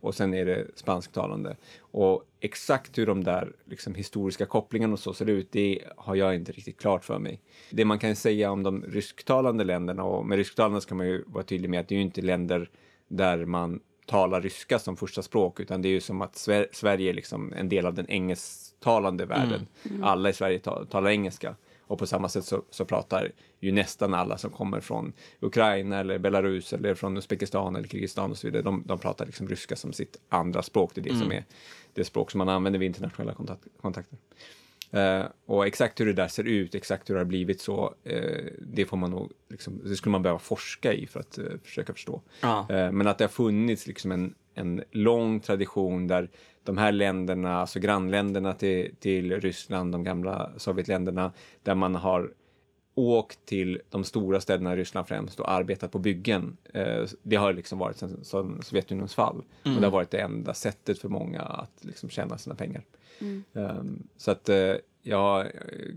[0.00, 1.56] och sen är det spansktalande.
[1.80, 6.34] Och exakt hur de där liksom, historiska kopplingarna och så ser ut, det har jag
[6.34, 7.40] inte riktigt klart för mig.
[7.70, 11.44] Det man kan säga om de rysktalande länderna, och med rysktalande ska man ju vara
[11.44, 12.70] tydlig med att det är ju inte länder
[13.08, 17.10] där man talar ryska som första språk, utan det är ju som att Sver Sverige
[17.10, 19.66] är liksom en del av den engelsktalande världen.
[20.02, 21.56] Alla i Sverige ta talar engelska.
[21.86, 26.18] Och på samma sätt så, så pratar ju nästan alla som kommer från Ukraina eller
[26.18, 28.62] Belarus eller från Uzbekistan eller Kirgizistan och så vidare.
[28.62, 30.90] De, de pratar liksom ryska som sitt andra språk.
[30.94, 31.44] Det är det som är
[31.94, 34.18] det språk som man använder vid internationella kontakt kontakter.
[34.94, 38.44] Eh, och exakt hur det där ser ut, exakt hur det har blivit så, eh,
[38.60, 41.92] det får man nog, liksom, det skulle man behöva forska i för att eh, försöka
[41.92, 42.22] förstå.
[42.40, 42.66] Ja.
[42.68, 46.30] Men att det har funnits liksom en, en lång tradition där
[46.64, 52.30] de här länderna, alltså grannländerna till, till Ryssland, de gamla Sovjetländerna, där man har
[52.94, 56.56] åkt till de stora städerna i Ryssland främst och arbetat på byggen.
[56.74, 59.42] Eh, det har liksom varit sedan sedan Sovjetunionens fall.
[59.62, 62.82] Och det har varit det enda sättet för många att liksom tjäna sina pengar.
[63.52, 65.46] Um, så att uh, jag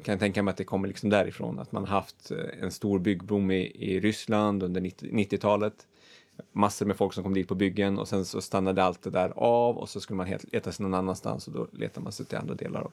[0.04, 3.52] kan tänka mig att det kommer liksom därifrån, att man haft eh, en stor byggboom
[3.52, 5.88] i, i Ryssland under 90 90-talet.
[6.52, 9.34] Massor med folk som kom dit på byggen och sen så stannade allt det där
[9.36, 12.38] av och så skulle man leta sig någon annanstans och då letar man sig till
[12.38, 12.92] andra delar av,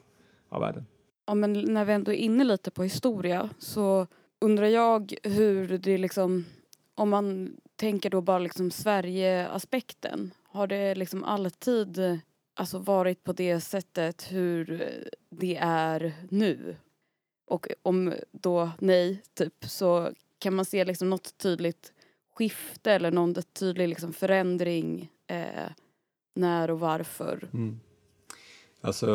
[0.49, 0.87] av världen.
[1.27, 4.07] Ja, men när vi ändå är inne lite på historia så
[4.39, 6.45] undrar jag hur det liksom,
[6.95, 12.21] om man tänker då bara liksom Sverige-aspekten, har det liksom alltid
[12.55, 14.85] alltså varit på det sättet hur
[15.31, 16.77] det är nu?
[17.47, 21.93] Och om då nej, typ, så kan man se liksom något tydligt
[22.35, 25.71] skifte eller någon tydlig liksom förändring eh,
[26.35, 27.49] när och varför?
[27.53, 27.81] Mm.
[28.81, 29.09] Alltså,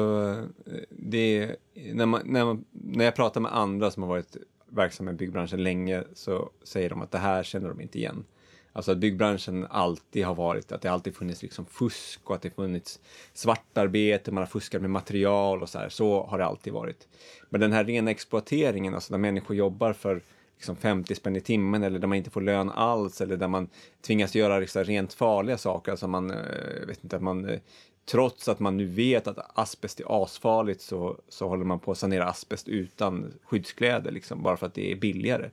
[0.65, 4.38] eh, det det, när, man, när, man, när jag pratar med andra som har varit
[4.69, 8.25] verksamma i byggbranschen länge så säger de att det här känner de inte igen.
[8.73, 12.49] Alltså att byggbranschen alltid har varit, att det alltid funnits liksom fusk och att det
[12.49, 12.99] funnits
[13.34, 15.89] svartarbete, man har fuskat med material och så här.
[15.89, 17.08] Så har det alltid varit.
[17.49, 20.21] Men den här rena exploateringen, alltså när människor jobbar för
[20.60, 23.67] liksom 50 spänn i timmen eller där man inte får lön alls eller där man
[24.02, 25.91] tvingas göra liksom rent farliga saker.
[25.91, 27.60] Alltså man, eh, vet inte, man, eh,
[28.06, 31.98] trots att man nu vet att asbest är asfarligt så, så håller man på att
[31.98, 35.50] sanera asbest utan skyddskläder, liksom, bara för att det är billigare.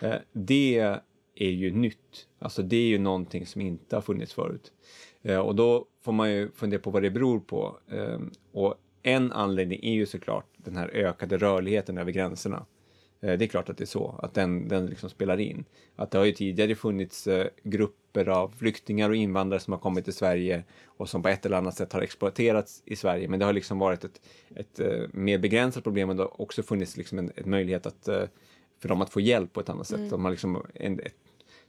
[0.00, 0.98] Eh, det
[1.34, 2.26] är ju nytt.
[2.38, 4.72] Alltså det är ju någonting som inte har funnits förut.
[5.44, 7.76] Och då får man ju fundera på vad det beror på.
[8.52, 12.66] Och en anledning är ju såklart den här ökade rörligheten över gränserna.
[13.20, 15.64] Eh, Det är klart att det är så, att den, den liksom spelar in.
[15.96, 20.04] Att det har ju tidigare funnits eh, grupper av flyktingar och invandrare som har kommit
[20.04, 23.28] till Sverige och som på ett eller annat sätt har exploaterats i Sverige.
[23.28, 24.20] Men det har liksom varit ett,
[24.54, 28.08] ett eh, mer begränsat problem och det har också funnits liksom en, en möjlighet att,
[28.80, 30.10] för dem att få hjälp på ett annat sätt.
[30.10, 31.14] De har, liksom en, ett,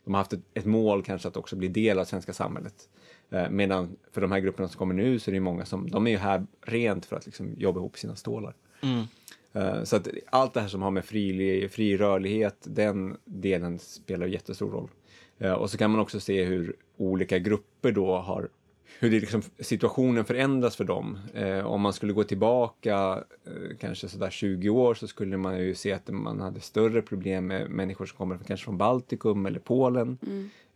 [0.03, 2.89] de har haft ett, ett mål kanske att också bli del av svenska samhället.
[3.49, 6.11] Medan för de här grupperna som kommer nu så är det många som, de är
[6.11, 8.55] ju här rent för att liksom jobba ihop sina stålar.
[8.81, 9.03] Eh,
[9.57, 14.27] Eh, så att allt det här som har med fri, fri rörlighet, den delen spelar
[14.27, 14.89] jättestor roll.
[15.37, 18.49] Eh, och så kan man också se hur olika grupper då har
[18.99, 21.17] hur det liksom, situationen förändras för dem.
[21.33, 25.75] Eh, om man skulle gå tillbaka eh, kanske sådär 20 år så skulle man ju
[25.75, 30.17] se att man hade större problem med människor som kommer kanske från Baltikum eller Polen.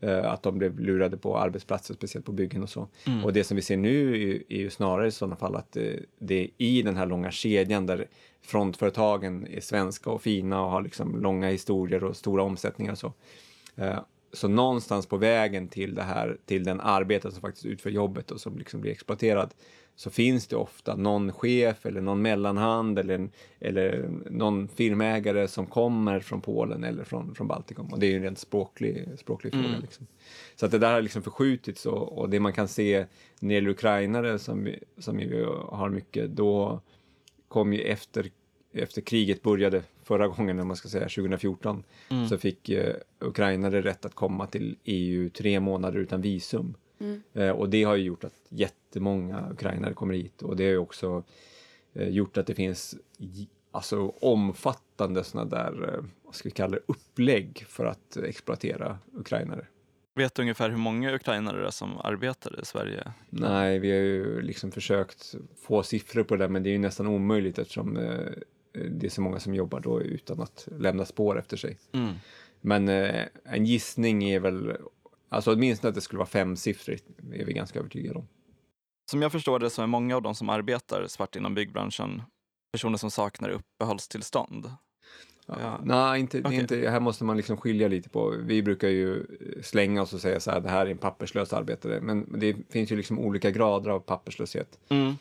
[0.03, 2.87] Eh, att de blev lurade på arbetsplatser, speciellt på byggen och så.
[3.23, 5.77] Och det som vi ser nu är ju, är ju snarare i sådana fall att
[5.77, 8.07] eh, det är i den här långa kedjan där
[8.41, 13.13] frontföretagen är svenska och fina och har liksom långa historier och stora omsättningar och så.
[14.33, 18.41] Så någonstans på vägen till det här, till den arbetare som faktiskt utför jobbet och
[18.41, 19.53] som liksom blir exploaterad,
[19.95, 26.19] så finns det ofta någon chef eller någon mellanhand eller, eller någon firmägare som kommer
[26.19, 27.87] från Polen eller från, från Baltikum.
[27.87, 29.67] Och det är ju en rent språklig, språklig fråga.
[29.67, 29.81] Mm.
[29.81, 30.07] Liksom.
[30.55, 33.05] Så att det där har liksom förskjutits och, och det man kan se
[33.39, 36.81] när det gäller ukrainare som, vi- som vi har mycket, då
[37.47, 38.29] kom ju efter,
[38.73, 42.27] efter kriget började förra gången, om man ska säga 2014, Mm.
[42.27, 46.73] så fick eh, ukrainare rätt att komma till EU tre månader utan visum.
[46.99, 47.21] Mm.
[47.33, 50.77] Eh, och det har ju gjort att jättemånga ukrainare kommer hit och det har ju
[50.77, 51.23] också
[51.93, 52.95] eh, gjort att det finns
[53.71, 58.97] alltså omfattande såna där, eh, vad ska vi kalla det, upplägg för att eh, exploatera
[59.13, 59.67] ukrainare.
[60.15, 63.13] Vet du ungefär hur många ukrainare det är som arbetar i Sverige?
[63.29, 67.07] Nej, vi har ju liksom försökt få siffror på det men det är ju nästan
[67.07, 68.19] omöjligt eftersom eh,
[68.71, 71.77] det är så många som jobbar då utan att lämna spår efter sig.
[71.91, 72.13] Mm.
[72.61, 74.77] Men eh, en gissning är väl,
[75.29, 78.27] alltså åtminstone att det skulle vara femsiffrigt är vi ganska övertygade om.
[79.11, 82.21] Som jag förstår det så är många av de som arbetar svart inom byggbranschen
[82.71, 84.71] personer som saknar uppehållstillstånd.
[85.45, 85.55] Ja.
[85.61, 85.79] Ja.
[85.83, 86.59] Nej, inte, Okej.
[86.59, 88.35] inte, här måste man liksom skilja lite på.
[88.39, 89.25] Vi brukar ju
[89.61, 92.01] slänga oss och säga så här, det här är en papperslös arbetare.
[92.01, 94.79] Men det finns ju liksom olika grader av papperslöshet.
[94.89, 95.13] Mm.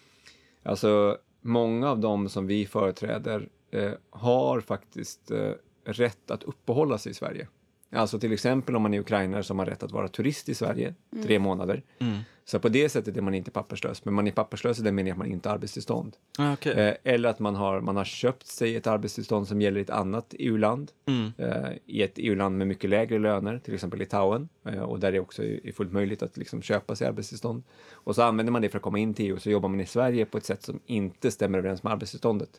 [0.63, 5.53] Alltså, många av dem som vi företräder eh, har faktiskt eh,
[5.85, 7.49] rätt att uppehålla sig i Sverige.
[7.93, 10.95] Alltså till exempel om man är ukrainare som har rätt att vara turist i Sverige
[11.23, 11.83] tre månader.
[11.99, 12.19] Mm.
[12.45, 15.15] Så på det sättet är man inte papperslös, men man är papperslös i den meningen
[15.15, 16.17] att man inte har arbetstillstånd.
[16.39, 16.73] Ah, okej.
[16.73, 19.91] Eh, eller att man har, man har köpt sig ett arbetstillstånd som gäller i ett
[19.91, 20.93] annat EU-land.
[21.07, 21.33] Mm.
[21.39, 24.49] Eh, I ett EU-land med mycket lägre löner, till exempel Litauen.
[24.65, 27.63] Eh, och där det också är är fullt möjligt att liksom köpa sig arbetstillstånd.
[27.93, 29.81] Och så använder man det för att komma in till EU och så jobbar man
[29.81, 32.51] i Sverige på ett sätt som inte stämmer överens med arbetstillståndet.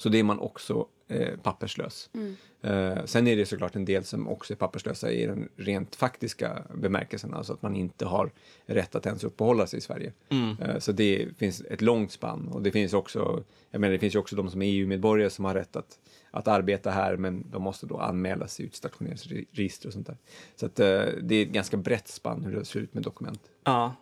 [0.00, 2.10] Så det är man också eh, papperslös.
[2.14, 2.36] Mm.
[2.62, 6.62] Eh, sen är det såklart en del som också är papperslösa i den rent faktiska
[6.74, 8.30] bemärkelsen, alltså att man inte har
[8.66, 10.12] rätt att ens uppehålla sig i Sverige.
[10.28, 10.56] Mm.
[10.62, 14.14] Eh, Så det finns ett långt spann och det finns också, jag menar det finns
[14.14, 15.98] ju också de som är EU-medborgare som har rätt att,
[16.30, 20.16] att arbeta här men de måste då anmälas i utstationeringsregister och sånt där.
[20.56, 23.40] Så att eh, det är ett ganska brett spann hur det ser ut med dokument.
[23.64, 23.94] Ja.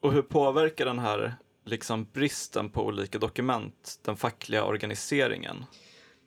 [0.00, 5.64] Och hur påverkar den här liksom bristen på olika dokument den fackliga organiseringen?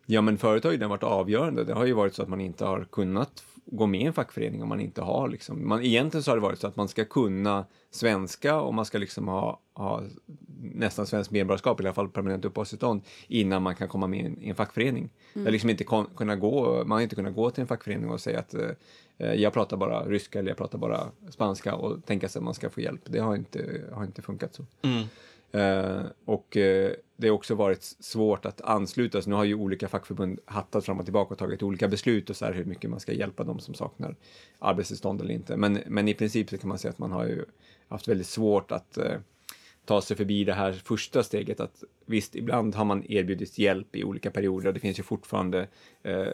[0.06, 1.64] Ja men förut har ju den varit avgörande.
[1.64, 4.64] Det har ju varit så att man inte har kunnat gå med i en fackförening
[4.64, 7.06] om man inte har liksom, man, egentligen så har det varit så att man ska
[7.06, 10.04] kunna svenska och man ska liksom ha, ha
[10.62, 14.42] nästan svenskt medborgarskap, i alla fall permanent uppehållstillstånd, innan man kan komma med i en,
[14.42, 15.10] i en fackförening.
[15.34, 18.10] Det har liksom inte kon, kunnat gå, man har inte kunnat gå till en fackförening
[18.10, 18.70] och säga att eh,
[19.18, 22.70] jag pratar bara ryska eller jag pratar bara spanska och tänka sig att man ska
[22.70, 23.02] få hjälp.
[23.06, 24.66] Det har inte, har inte funkat så.
[24.82, 25.08] Mm.
[25.54, 29.30] Eh, och eh, det har också varit svårt att ansluta sig.
[29.30, 32.46] Nu har ju olika fackförbund hattat fram och tillbaka och tagit olika beslut och så
[32.46, 34.16] här hur mycket man ska hjälpa de som saknar
[34.60, 35.58] arbetstillstånd eller inte.
[35.58, 37.46] Men, men i princip så kan man säga att man har ju
[37.88, 39.16] haft väldigt svårt att eh,
[39.86, 41.60] ta sig förbi det här första steget.
[41.60, 44.74] Att visst, ibland har man erbjudits hjälp i olika perioder.
[44.74, 45.68] Det finns ju fortfarande
[46.04, 46.28] eh,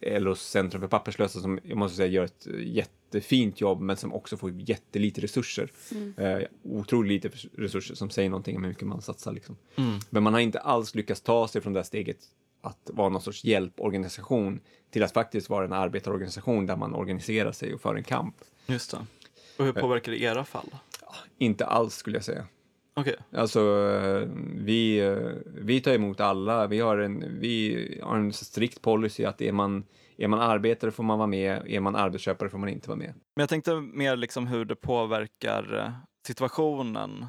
[0.00, 4.14] eh, LOs Centrum för papperslösa som jag måste säga gör ett jättefint jobb men som
[4.14, 5.70] också får jättelite resurser.
[6.16, 9.32] Eh, otroligt lite resurser som säger någonting om hur mycket man satsar.
[9.32, 9.56] Liksom.
[9.76, 9.98] Mm.
[10.10, 12.18] Men man har inte alls lyckats ta sig från det här steget
[12.62, 17.74] att vara någon sorts hjälporganisation till att faktiskt vara en arbetarorganisation där man organiserar sig
[17.74, 18.36] och för en kamp.
[18.66, 19.06] Just det.
[19.56, 20.74] Och hur påverkar det era fall?
[21.38, 22.46] Inte alls skulle jag säga.
[22.94, 23.16] Okej.
[23.32, 26.66] Alltså, eh, vi, eh, vi tar emot alla.
[26.66, 29.84] Vi har en, vi har en strikt policy att är man,
[30.16, 33.14] är man arbetare får man vara med, är man arbetsköpare får man inte vara med.
[33.36, 35.92] Men jag tänkte mer liksom hur det påverkar eh,
[36.26, 37.26] situationen.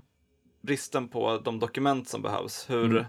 [0.61, 2.69] Bristen på de dokument som behövs.
[2.69, 3.05] Hur Mm.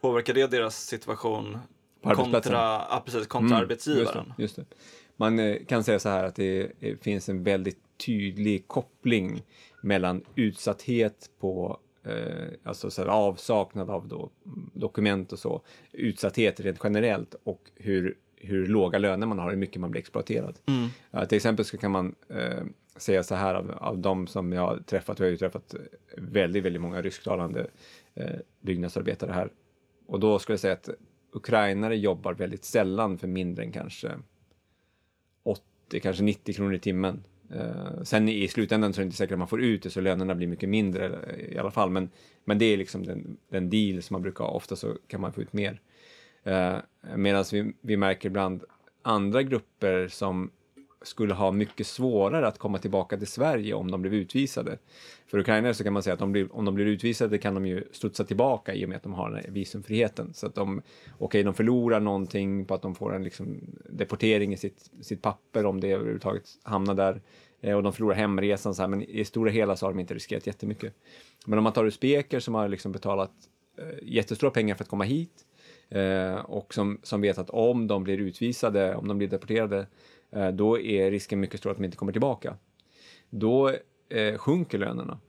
[0.00, 1.58] påverkar det deras situation
[2.02, 2.58] kontra,
[2.90, 4.32] ja, precis, kontra Mm, arbetsgivaren?
[4.38, 4.76] Just det, just det.
[5.16, 9.42] Man kan säga så här att det finns en väldigt tydlig koppling
[9.82, 14.30] mellan utsatthet på eh, alltså så här avsaknad av då,
[14.74, 19.80] dokument och så, utsatthet rent generellt och hur, hur låga löner man har, hur mycket
[19.80, 20.58] man blir exploaterad.
[20.66, 20.88] Mm.
[21.10, 22.64] Ja, till exempel så kan man eh,
[22.96, 25.74] säga så här av, av de som jag har träffat, och jag har ju träffat
[26.16, 27.66] väldigt, väldigt många rysktalande
[28.14, 29.52] eh, byggnadsarbetare här.
[30.06, 30.90] Och då skulle jag säga att
[31.32, 34.10] ukrainare jobbar väldigt sällan för mindre än kanske
[35.42, 37.24] 80, kanske 90 kronor i timmen.
[37.54, 40.00] Eh, sen i slutändan så är det inte säkert att man får ut det, så
[40.00, 41.90] lönerna blir mycket mindre eh, i alla fall.
[41.90, 42.10] Men,
[42.44, 44.50] men det är liksom den, den deal som man brukar ha.
[44.50, 45.80] Ofta så kan man få ut mer.
[46.44, 46.76] Eh,
[47.16, 48.64] Medan vi, vi märker bland
[49.02, 50.50] andra grupper som
[51.02, 54.78] skulle ha mycket svårare att komma tillbaka till Sverige om de blev utvisade.
[55.26, 57.66] För ukrainare så kan man säga att de blir, om de blir utvisade kan de
[57.66, 60.34] ju studsa tillbaka i och med att de har den här visumfriheten.
[60.34, 60.82] Så att de,
[61.18, 65.66] okej, de förlorar någonting på att de får en liksom deportering i sitt, sitt papper
[65.66, 67.20] om det överhuvudtaget hamnar där.
[67.60, 70.14] eh, och de förlorar hemresan så här, men i stora hela så har de inte
[70.14, 70.94] riskerat jättemycket.
[71.46, 73.32] Men om man tar Uzbeker, som har liksom betalat
[73.78, 75.44] eh, jättestora pengar för att komma hit
[75.90, 79.86] eh, och som, som vet att om de blir utvisade, om de blir deporterade,
[80.30, 82.56] eh, då är risken mycket stor att de inte kommer tillbaka.
[83.30, 83.68] Då
[84.08, 85.20] eh, sjunker lönerna.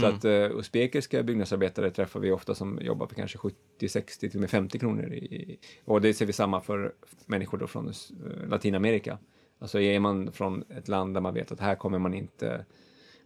[0.00, 4.38] Så att uh, uzbekiska byggnadsarbetare träffar vi ofta som jobbar för kanske 70, 60 till
[4.38, 5.12] och med 50 kronor.
[5.14, 6.94] I, och det ser vi samma för
[7.26, 9.18] människor då från uh, Latinamerika.
[9.58, 12.64] Alltså är man från ett land där man vet att här kommer man inte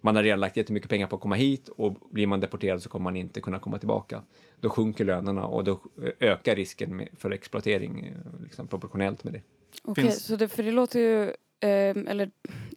[0.00, 2.88] man har redan lagt jättemycket pengar på att komma hit och blir man deporterad så
[2.88, 4.22] kommer man inte kunna komma tillbaka.
[4.60, 5.80] Då sjunker lönerna och då
[6.20, 9.42] ökar risken för exploatering eh, liksom, proportionellt med det.
[9.82, 11.22] Okej, okay, så det, för det låter ju
[11.60, 12.30] eh, eller,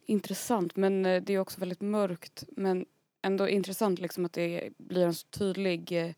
[0.06, 2.44] intressant men det är också väldigt mörkt.
[2.48, 2.86] Men
[3.22, 6.10] ändå intressant liksom att det blir en så tydlig eh,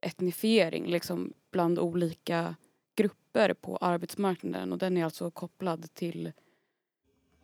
[0.00, 2.54] etnifiering liksom bland olika
[2.96, 6.32] grupper på arbetsmarknaden och den är alltså kopplad till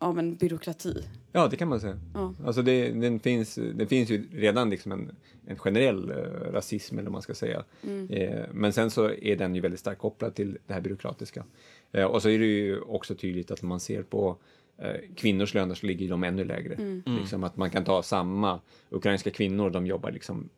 [0.01, 1.03] av en byråkrati.
[1.31, 1.99] Ja, det kan man säga.
[2.13, 2.33] Ja.
[2.45, 7.05] Alltså det, den finns, det finns ju redan liksom en, en generell eh, rasism, eller
[7.05, 7.63] vad man ska säga.
[7.83, 8.09] Mm.
[8.09, 11.45] Eh, men sen så är den ju väldigt starkt kopplad till det här byråkratiska.
[11.91, 14.37] Eh, och så är det ju också tydligt att man ser på
[14.81, 16.73] Eh, kvinnors löner så ligger de ännu lägre.
[16.73, 17.03] Mm.
[17.05, 17.19] mm.
[17.19, 18.59] Liksom att man kan ta samma
[18.89, 20.49] ukrainska kvinnor, de jobbar liksom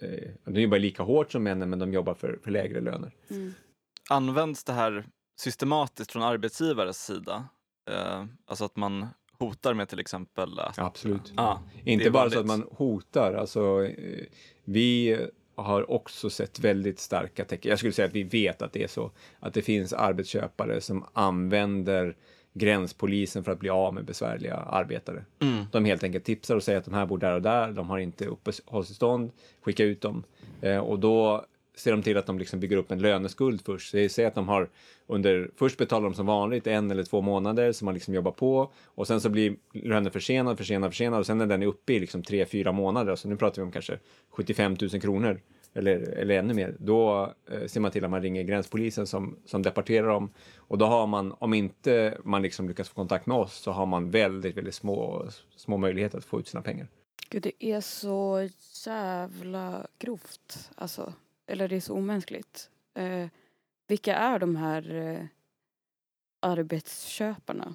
[0.00, 3.14] eh, de jobbar lika hårt som männen men de jobbar för, för lägre löner.
[3.30, 3.54] Mm.
[4.10, 5.06] Används det här
[5.40, 7.48] systematiskt från arbetsgivares sida?
[7.86, 9.06] Eh, alltså att man
[9.38, 10.78] hotar med till exempel att...
[10.78, 11.32] Absolut.
[11.36, 14.24] Ah, Inte bara så att man hotar, alltså eh,
[14.64, 15.18] vi
[15.54, 17.70] har också sett väldigt starka tecken.
[17.70, 19.10] Jag skulle säga att vi vet att det är så.
[19.40, 22.16] Att det finns arbetsköpare som använder
[22.54, 25.24] gränspolisen för att bli av med besvärliga arbetare.
[25.38, 25.64] Mm.
[25.72, 27.98] De helt enkelt tipsar och säger att de här bor där och där, de har
[27.98, 30.24] inte uppehållstillstånd, skicka ut dem.
[30.60, 31.44] Eh, och då
[31.76, 33.90] ser de till att de liksom bygger upp en löneskuld först.
[33.90, 34.68] Så säg att de har
[35.06, 38.72] under, först betalar de som vanligt en eller två månader som man liksom jobbar på
[38.84, 42.00] och sen så blir lönen försenad, försenad, försenad och sen när den är uppe i
[42.00, 43.98] liksom tre, fyra månader, så nu pratar vi om kanske
[44.30, 45.40] 75 000 kronor
[45.76, 49.62] eller, eller ännu mer, då eh, ser man till att man ringer gränspolisen som, som
[49.62, 50.32] deporterar dem.
[50.56, 53.86] Och då har man, om inte man liksom lyckas få kontakt med oss, så har
[53.86, 56.88] man väldigt, väldigt små, små möjligheter att få ut sina pengar.
[57.28, 58.48] Gud, det är så
[58.86, 61.12] jävla grovt, alltså.
[61.46, 62.70] Eller det är så omänskligt.
[62.94, 63.28] Eh,
[63.88, 65.26] vilka är de här eh,
[66.40, 67.74] arbetsköparna?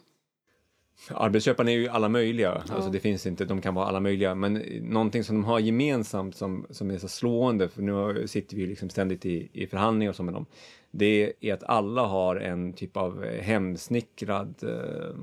[1.09, 2.73] Arbetsköparna är ju alla möjliga, ja.
[2.75, 6.35] alltså det finns inte, de kan vara alla möjliga, men någonting som de har gemensamt
[6.35, 10.15] som, som är så slående, för nu sitter vi liksom ständigt i, i förhandlingar och
[10.15, 10.45] så med dem,
[10.91, 15.15] det är att alla har en typ av hemsnickrad eh,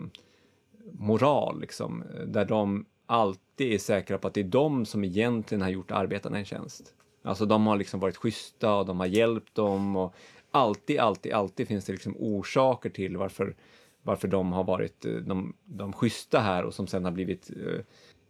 [0.92, 5.70] moral, liksom, där de alltid är säkra på att det är de som egentligen har
[5.70, 6.94] gjort arbetarna en tjänst.
[7.22, 10.14] Alltså de har liksom varit schyssta och de har hjälpt dem och
[10.50, 13.54] alltid, alltid, alltid finns det liksom orsaker till varför
[14.02, 17.80] varför de har varit eh, de, de schyssta här och som sen har blivit uh,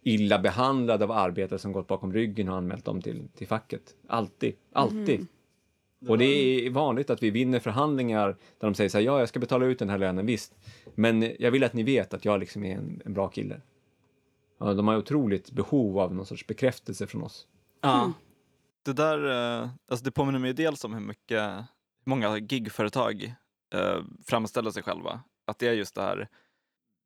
[0.03, 3.95] illa behandlade av arbetare som gått bakom ryggen och anmält dem till, till facket.
[4.07, 5.15] Alltid, alltid.
[5.15, 5.27] Mm.
[6.07, 9.29] Och det är vanligt att vi vinner förhandlingar där de säger så här, ja, jag
[9.29, 10.55] ska betala ut den här lönen, visst.
[10.95, 13.61] Men jag vill att ni vet att jag liksom är en, en bra kille.
[14.57, 17.47] Ja, de har otroligt behov av någon sorts bekräftelse från oss.
[17.81, 17.99] Ja.
[17.99, 18.13] Mm.
[18.89, 21.43] Det där, eh, alltså det påminner mig dels om hur mycket,
[22.05, 23.35] hur många gigföretag
[23.73, 26.27] eh, framställer sig själva att det är just det här,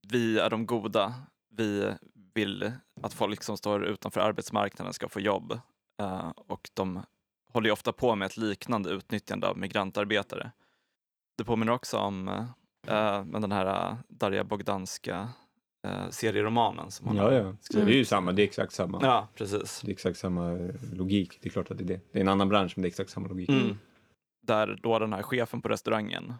[0.07, 1.13] vi är de goda,
[1.49, 1.93] vi
[2.33, 5.59] vill att folk som står utanför arbetsmarknaden ska få jobb.
[5.99, 7.03] Eh, och de
[7.53, 10.51] håller ju ofta på med ett liknande utnyttjande av migrantarbetare.
[11.37, 12.27] Det påminner också om
[12.89, 15.29] uh, den här Darja Bogdanska
[15.87, 17.55] uh, serieromanen som hon ja, ja.
[17.61, 17.87] skrivit.
[17.87, 18.99] Det är ju samma, det är exakt samma.
[19.01, 19.81] Ja, precis.
[19.81, 22.01] Det är exakt samma logik, det är klart att det är det.
[22.11, 23.49] Det är en annan bransch men det är exakt samma logik.
[23.49, 23.77] Mm.
[24.41, 26.33] Där då den här chefen på restaurangen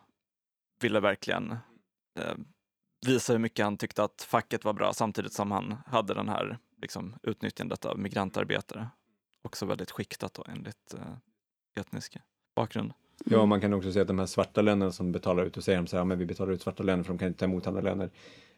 [0.81, 1.51] ville verkligen
[2.19, 2.35] eh,
[3.05, 6.57] visa hur mycket han tyckte att facket var bra samtidigt som han hade den här
[6.81, 8.87] liksom, utnyttjandet av migrantarbetare.
[9.41, 12.17] Också väldigt skiktat då, enligt eh, etnisk
[12.55, 12.93] bakgrund.
[13.25, 15.77] Ja, man kan också säga att de här svarta lönerna som betalar ut och säger
[15.77, 17.67] de så här, men vi betalar ut svarta löner för de kan inte ta emot
[17.67, 18.09] andra löner.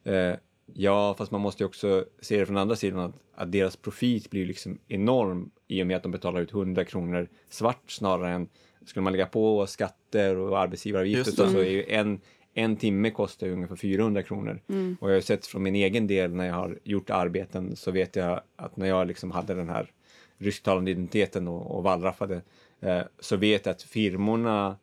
[0.04, 0.38] Eh,
[0.74, 4.30] ja, fast man måste ju också se det från andra sidan att, att deras profit
[4.30, 8.50] blir liksom enorm i och med att de betalar ut 100 kronor svart snarare än
[8.86, 12.22] skulle man lägga på skatter och arbetsgivaravgifter så är ju en,
[12.54, 14.62] en timme kostar ungefär 400 kronor.
[14.70, 14.98] Mm.
[15.02, 18.16] Och jag har sett från min egen del när jag har gjort arbeten så vet
[18.16, 19.92] jag att när jag liksom hade den här
[20.38, 22.42] rysktalande identiteten och, och wallraffade
[22.80, 24.76] eh, så vet jag att firmorna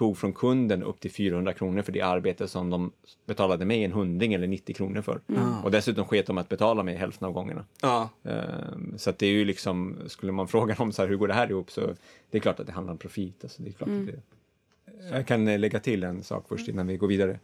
[0.00, 2.92] tog från kunden upp till 400 kronor för det arbete som de
[3.26, 5.20] betalade mig en hundring eller 90 kronor för.
[5.28, 5.64] Mm.
[5.64, 7.64] Och dessutom sket de att betala mig hälften av gångerna.
[7.82, 8.08] Ja.
[8.22, 11.28] Um, så att det är ju liksom, skulle man fråga dem så här, hur går
[11.28, 11.70] det här ihop?
[11.70, 11.80] Så
[12.30, 13.44] det är klart att det handlar om profit.
[13.44, 14.08] Alltså det är klart mm.
[14.08, 17.38] att det, Jag kan eh, lägga till en sak först innan vi går vidare.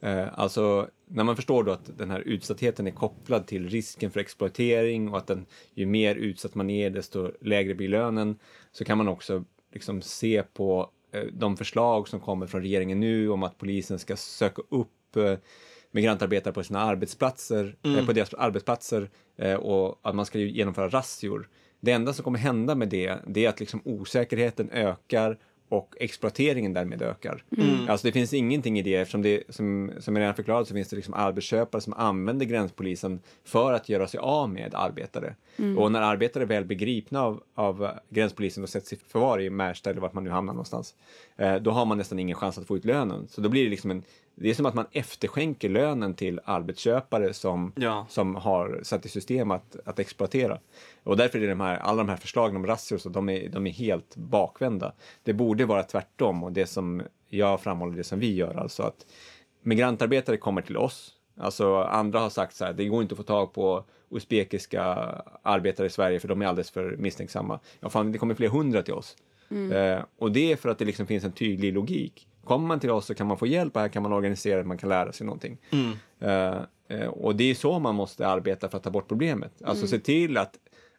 [0.00, 4.20] Eh, Alltså, när man förstår då att den här utsattheten är kopplad till risken för
[4.20, 8.38] exploatering och att den, ju mer utsatt man är, desto lägre blir lönen,
[8.72, 10.90] så kan man också liksom se på
[11.32, 15.34] de förslag som kommer från regeringen nu om att polisen ska söka upp eh,
[15.90, 21.48] migrantarbetare på sina arbetsplatser, eh, på deras arbetsplatser eh, och att man ska genomföra razzior.
[21.80, 25.38] Det enda som kommer hända med det, det är att liksom osäkerheten ökar
[25.72, 27.44] och exploateringen därmed ökar.
[27.88, 30.88] Alltså det finns ingenting i det, eftersom det, som, som jag redan förklarat, så finns
[30.88, 35.34] det liksom arbetsköpare som använder gränspolisen för att göra sig av med arbetare.
[35.78, 39.90] Och när arbetare väl blir gripna av, av gränspolisen och sätts i förvar i Märsta
[39.90, 40.94] eller vart man nu hamnar någonstans,
[41.36, 43.28] eh, då har man nästan ingen chans att få ut lönen.
[43.28, 44.02] Så då blir det liksom en,
[44.34, 48.06] det är som att man efterskänker lönen till arbetsköpare som, Ja.
[48.08, 50.58] som har satt i system att, att exploatera.
[51.02, 53.66] Och därför är de här, alla de här förslagen om razzior, så de är, de
[53.66, 54.92] är helt bakvända.
[55.22, 59.06] Det borde vara tvärtom och det som jag framhåller, det som vi gör, alltså att
[59.62, 61.12] migrantarbetare kommer till oss.
[61.36, 64.82] Alltså andra har sagt så här, det går inte att få tag på usbekiska
[65.42, 67.60] arbetare i Sverige för de är alldeles för misstänksamma.
[67.80, 69.16] Ja, fan, det kommer fler hundra till oss.
[69.72, 72.28] Eh, och det är för att det liksom finns en tydlig logik.
[72.44, 74.78] Kommer man till oss så kan man få hjälp och här kan man organisera, man
[74.78, 75.58] kan lära sig någonting.
[76.20, 76.56] Eh,
[76.88, 79.62] eh, och det är så man måste arbeta för att ta bort problemet.
[79.64, 80.58] Alltså se till att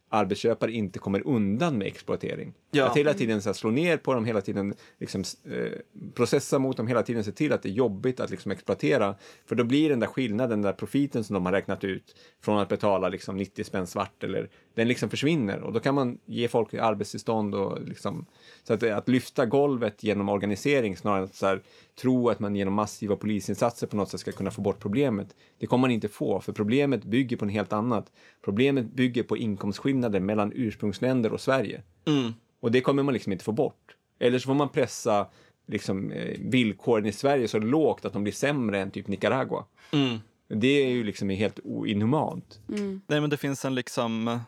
[0.09, 2.53] arbetsköpare inte kommer undan med exploatering.
[2.75, 2.85] Ja.
[2.85, 5.79] Att hela tiden så här, slå ner på dem, hela tiden liksom, eh,
[6.13, 9.15] processa mot dem, hela tiden se till att det är jobbigt att liksom, exploatera.
[9.45, 12.59] För då blir den där skillnaden, den där profiten som de har räknat ut från
[12.59, 15.61] att betala liksom, 90 spänn svart, eller, den liksom försvinner.
[15.61, 18.25] Och då kan man ge folk arbetstillstånd och liksom,
[18.63, 21.61] så att, att lyfta golvet genom organisering snarare än att så här,
[22.01, 25.35] tro att man genom massiva polisinsatser på något sätt ska kunna få bort problemet.
[25.59, 28.11] Det kommer man inte få, för problemet bygger på en helt annat.
[28.41, 31.81] Problemet bygger på inkomstskillnader mellan ursprungsländer och Sverige.
[32.05, 32.33] Mm.
[32.63, 33.95] Och det kommer man liksom inte få bort.
[34.19, 35.27] Eller så får man pressa
[35.67, 39.65] liksom, eh, villkoren i Sverige så lågt att de blir sämre än typ Nicaragua.
[39.91, 40.19] Mm.
[40.47, 42.59] Det är ju liksom helt inhumant.
[43.07, 44.39] Nej men det finns en liksom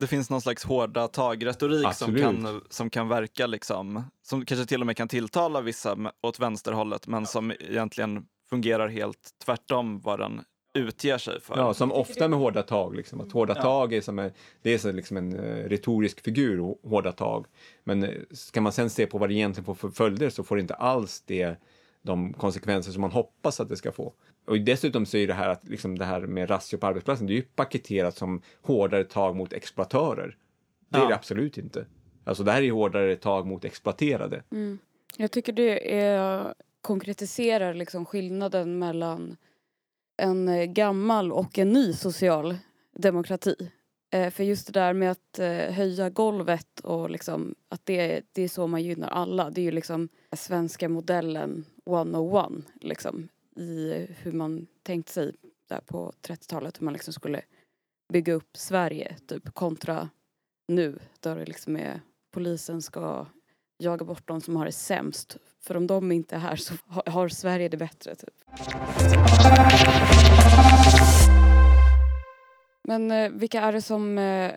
[0.00, 4.80] det finns någon slags hårda tag-retorik som kan, som kan verka liksom, som kanske till
[4.80, 10.40] och med kan tilltala vissa åt vänsterhållet men som egentligen fungerar helt tvärtom vad den
[10.78, 11.56] utger sig för.
[11.56, 12.94] Ja, som ofta med hårda tag.
[12.96, 13.20] Liksom.
[13.20, 13.62] Att hårda Ja.
[13.62, 14.30] tag är, som en,
[14.62, 17.46] det är så liksom en eh, retorisk figur, hå- hårda tag.
[17.84, 20.56] Men eh, ska man sen se på vad det egentligen får för följder så får
[20.56, 21.56] det inte alls det,
[22.02, 24.12] de konsekvenser som man hoppas att det ska få.
[24.46, 27.32] Och dessutom så är det här, att, liksom det här med razzior på arbetsplatsen, det
[27.32, 30.36] är ju paketerat som hårdare tag mot exploatörer.
[30.88, 31.08] Det är Ja.
[31.08, 31.86] det absolut inte.
[32.24, 34.42] Alltså det här är hårdare tag mot exploaterade.
[35.16, 39.36] Jag tycker det är, konkretiserar liksom skillnaden mellan
[40.18, 42.56] en eh, gammal och en ny social
[42.96, 43.70] demokrati.
[44.10, 48.42] Eh, för just det där med att eh, höja golvet och liksom att det, det
[48.42, 49.50] är så man gynnar alla.
[49.50, 55.34] Det är ju liksom svenska modellen 101 liksom i hur man tänkt sig
[55.68, 57.42] där på 30-talet hur man liksom skulle
[58.12, 60.08] bygga upp Sverige typ kontra
[60.68, 62.00] nu där det liksom är
[62.30, 63.26] polisen ska
[63.78, 65.36] jaga bort de som har det sämst.
[65.60, 68.14] För om de inte är här så har, Sverige det bättre.
[68.14, 68.34] Typ.
[72.82, 74.52] Men eh, vilka är det som eh,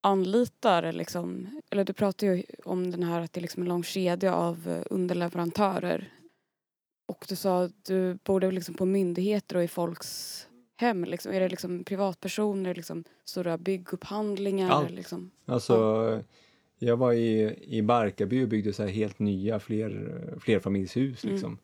[0.00, 3.82] anlitar liksom, eller du pratar ju om den här att det är liksom en lång
[3.82, 6.12] kedja av eh, underleverantörer.
[7.06, 10.46] Och du sa att du bor liksom på myndigheter och i folks
[10.76, 11.04] hem.
[11.04, 11.32] Liksom.
[11.32, 14.70] Är det liksom privatpersoner, liksom stora byggupphandlingar?
[14.70, 14.90] Allt.
[14.90, 15.30] Liksom?
[15.46, 15.74] Alltså,
[16.82, 21.24] jag var i, i Barkarby och byggde så här helt nya fler, flerfamiljshus.
[21.24, 21.34] Mm.
[21.34, 21.58] Liksom.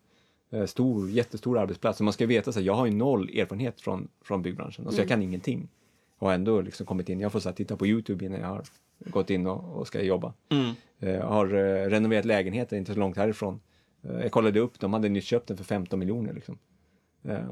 [0.51, 2.01] Eh, Stor, jättestor arbetsplats.
[2.01, 4.87] Och man ska veta att jag har ju noll erfarenhet från, från byggbranschen.
[4.87, 5.09] Alltså jag Mm.
[5.19, 5.69] kan ingenting.
[6.19, 7.21] Och ändå liksom kommit in.
[7.21, 8.65] Jag får så titta på Youtube innan jag har
[8.99, 10.33] gått in och, och ska jobba.
[10.49, 10.71] Mm.
[11.01, 13.61] Eh, Jag har eh, renoverat lägenheter inte så långt härifrån.
[14.01, 16.33] Jag kollade upp, de hade nyss köpt den för 15 miljoner.
[16.33, 16.59] Liksom.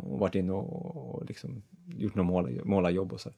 [0.02, 1.62] Och varit inne och, och liksom
[1.96, 3.30] gjort några måla, målarjobb och så.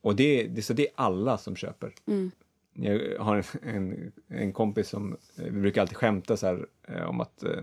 [0.00, 1.94] Och det, det, så det är alla som köper.
[2.06, 2.30] Mm.
[2.74, 7.20] Jag har en, en, en kompis som vi brukar alltid skämta så här, eh, om
[7.20, 7.62] att eh,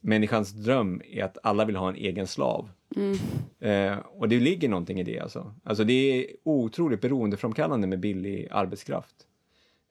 [0.00, 2.70] människans dröm är att alla vill ha en egen slav.
[2.96, 3.16] Mm.
[3.60, 5.54] Eh, och det ligger någonting i det alltså.
[5.64, 9.14] Alltså det är otroligt beroendeframkallande med billig arbetskraft.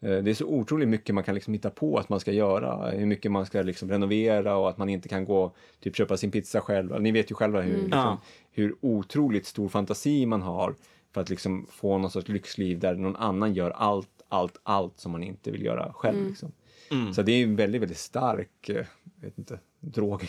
[0.02, 2.92] Eh, det är så otroligt mycket man kan liksom hitta på att man ska göra,
[2.92, 6.32] hur mycket man ska liksom renovera och att man inte kan gå typ köpa sin
[6.32, 7.02] pizza själv.
[7.02, 7.86] Ni vet ju själva hur, Mm.
[7.86, 8.18] liksom,
[8.52, 10.76] hur otroligt stor fantasi man har
[11.14, 15.12] för att liksom få någon sorts lyxliv där någon annan gör allt, allt, allt som
[15.12, 16.18] man inte vill göra själv.
[16.18, 16.30] Mm.
[16.30, 16.52] Liksom.
[16.92, 17.14] Mm.
[17.14, 19.60] Så det är en väldigt, väldigt stark, eh, jag vet inte,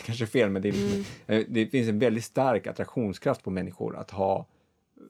[0.05, 3.51] kanske är fel, men det, är liksom, eh, det finns en väldigt stark attraktionskraft på
[3.51, 4.47] människor att ha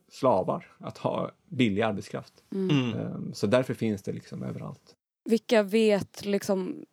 [0.09, 2.33] slavar, att ha billig arbetskraft.
[2.53, 2.93] Mm.
[2.93, 4.95] Eh, Så därför finns det liksom överallt.
[5.29, 6.85] Vilka vet liksom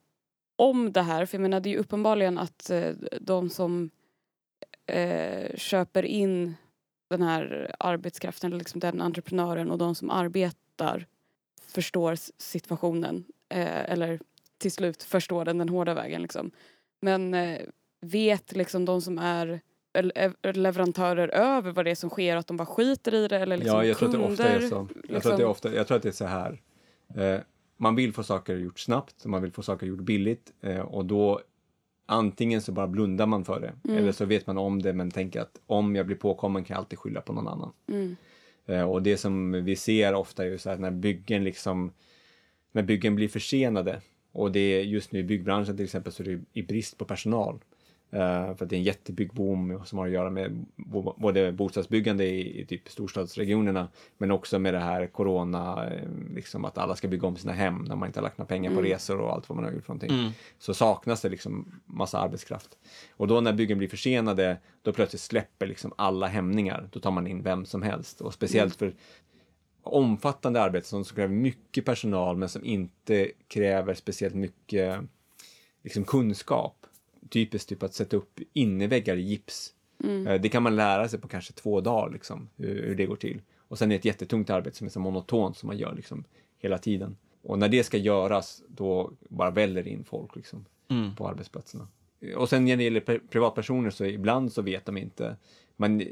[0.56, 1.26] om det här.
[1.26, 2.90] För jag menar det är ju uppenbarligen att eh,
[3.20, 3.90] de som
[4.86, 6.54] eh, köper in
[7.10, 11.06] den här arbetskraften, eller liksom den entreprenören och de som arbetar
[11.72, 13.24] förstår situationen.
[13.48, 14.20] Eh, eller
[14.58, 16.22] till slut förstår den den hårda vägen.
[16.22, 16.50] Liksom.
[17.00, 17.60] Men eh,
[18.00, 19.60] vet liksom de som är
[19.94, 23.56] ev- leverantörer över vad det är som sker, att de bara skiter i det eller
[23.56, 24.74] liksom ja, jag tror att det ofta är kunder, så.
[24.74, 26.60] Jag, tror liksom- att det är ofta, jag tror att det är så här.
[27.16, 27.40] Eh,
[27.76, 31.40] man vill få saker gjort snabbt, man vill få saker gjort billigt eh, och då
[32.06, 33.96] antingen så bara blundar man för det Mm.
[34.02, 36.78] eller så vet man om det men tänker att om jag blir påkommen kan jag
[36.78, 37.72] alltid skylla på någon annan.
[37.88, 38.16] Mm.
[38.66, 41.92] Eh, och det som vi ser ofta är ju så här när byggen liksom
[42.72, 44.00] när byggen blir försenade
[44.32, 47.04] och det är just nu i byggbranschen till exempel så är det i brist på
[47.04, 47.60] personal.
[48.14, 50.64] Eh, för att det är en jättebyggboom som har att göra med
[51.16, 53.88] både bostadsbyggande i, i typ storstadsregionerna
[54.18, 57.84] men också med det här corona, eh, liksom att alla ska bygga om sina hem
[57.88, 58.90] när man inte har lagt några pengar på Mm.
[58.90, 60.32] resor och allt vad man har gjort för någonting Mm.
[60.58, 62.78] så saknas det liksom massa arbetskraft.
[63.16, 66.88] Och då när byggen blir försenade, då plötsligt släpper liksom alla hämningar.
[66.92, 68.20] Då tar man in vem som helst.
[68.20, 68.94] Och speciellt för
[69.82, 74.98] omfattande arbete som kräver mycket personal men som inte kräver speciellt mycket
[75.82, 76.81] liksom, kunskap.
[77.28, 79.74] Typiskt typ att sätta upp inneväggar i gips.
[80.04, 80.26] Mm.
[80.26, 83.16] Eh, Det kan man lära sig på kanske två dagar, liksom, hur, hur det går
[83.16, 83.40] till.
[83.68, 86.24] Och sen är det ett jättetungt arbete som är så monotont som man gör liksom,
[86.58, 87.16] hela tiden.
[87.42, 91.16] Och när det ska göras, då bara väller in folk liksom, Mm.
[91.16, 91.88] på arbetsplatserna.
[92.36, 95.36] Och sen när det gäller pri- privatpersoner så ibland så vet de inte.
[95.76, 96.02] Man,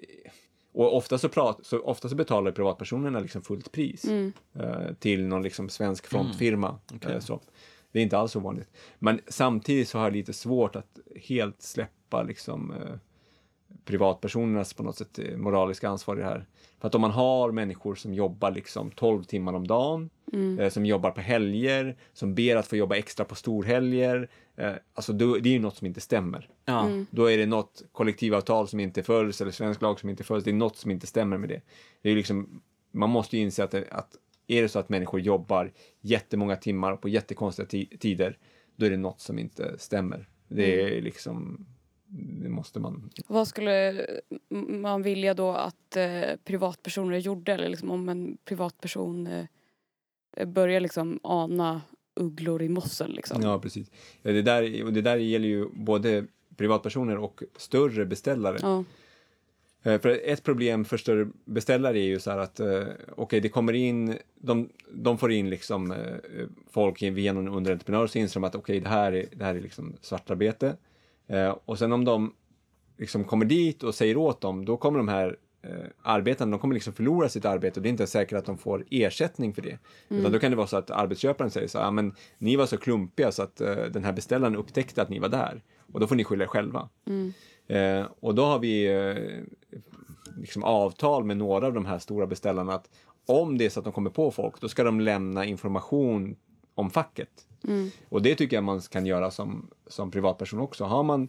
[0.72, 4.32] och ofta så, prat, så, ofta så betalar privatpersonerna liksom fullt pris Mm.
[4.54, 6.78] eh, till någon liksom svensk frontfirma.
[6.94, 7.12] Okej.
[7.12, 7.40] eh, så.
[7.92, 8.70] Det är inte alls ovanligt.
[8.98, 12.94] Men samtidigt så har jag lite svårt att helt släppa liksom, eh,
[13.84, 16.46] privatpersonernas på något sätt eh, moraliska ansvar i det här.
[16.78, 20.58] För att om man har människor som jobbar liksom 12 timmar om dagen, Mm.
[20.58, 25.12] eh, som jobbar på helger, som ber att få jobba extra på storhelger, eh, alltså
[25.12, 26.48] då, det är ju något som inte stämmer.
[26.64, 26.86] Ja.
[26.86, 27.06] Mm.
[27.10, 30.44] Då är det något kollektivavtal som inte följs eller svensk lag som inte följs.
[30.44, 31.60] Det är något som inte stämmer med det.
[32.02, 32.60] det är ju liksom,
[32.92, 34.16] man måste ju inse att, det, att
[34.50, 38.38] är det så att människor jobbar jättemånga timmar på jättekonstiga ti- tider,
[38.76, 40.28] då är det något som inte stämmer.
[40.48, 41.66] Det är liksom,
[42.42, 43.10] det måste man...
[43.26, 44.06] Vad skulle
[44.68, 47.52] man vilja då att eh, privatpersoner gjorde?
[47.52, 51.82] Eller liksom om en privatperson eh, börjar liksom ana
[52.14, 53.10] ugglor i mossen.
[53.10, 53.42] Liksom.
[53.42, 53.90] Ja, precis.
[54.22, 56.26] Ja, det, där, och det där gäller ju både
[56.56, 58.58] privatpersoner och större beställare.
[58.62, 58.84] Ja.
[59.82, 62.82] Eh, För ett problem för större beställare är ju så här att eh,
[63.16, 65.98] okej, det kommer in, de, de får in liksom eh,
[66.70, 69.60] folk via någon underentreprenör så inser de att okej, det här är, det här är
[69.60, 70.76] liksom svartarbete.
[71.64, 72.34] Och sen om de
[72.98, 75.36] liksom kommer dit och säger åt dem, då kommer de här
[76.02, 78.84] arbetarna, de kommer liksom förlora sitt arbete och det är inte säkert att de får
[78.90, 79.78] ersättning för det.
[80.08, 82.66] Utan då kan det vara så att arbetsköparen säger så här, "Ja, men ni var
[82.66, 83.56] så klumpiga så att
[83.92, 85.62] den här beställaren upptäckte att ni var där
[85.92, 86.88] och då får ni skylla er själva.
[87.06, 87.32] Mm.
[87.70, 89.80] Eh, och då har vi eh,
[90.40, 92.90] liksom avtal med några av de här stora beställarna att
[93.26, 96.36] om det är så att de kommer på folk, då ska de lämna information
[96.74, 97.46] om facket.
[97.68, 97.90] Mm.
[98.08, 100.84] Och det tycker jag man kan göra som, som privatperson också.
[100.84, 101.28] Har man,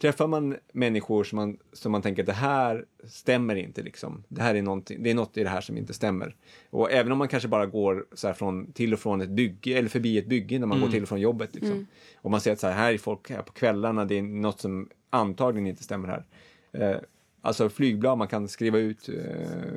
[0.00, 4.24] träffar man människor som man, som man tänker att det här stämmer inte, liksom.
[4.28, 6.36] det, här är någonting- det är något i det här som inte stämmer.
[6.70, 9.88] Och även om man kanske bara går så från, till och från ett bygge, eller
[9.88, 10.86] förbi ett bygge när man Mm.
[10.88, 11.54] går till och från jobbet.
[11.54, 11.72] Liksom.
[11.72, 11.86] Mm.
[12.16, 14.60] Och man ser att så här, här är folk här på kvällarna, det är något
[14.60, 16.24] som antagligen inte stämmer här.
[16.72, 17.00] Eh,
[17.40, 19.14] alltså flygblad man kan skriva ut, eh,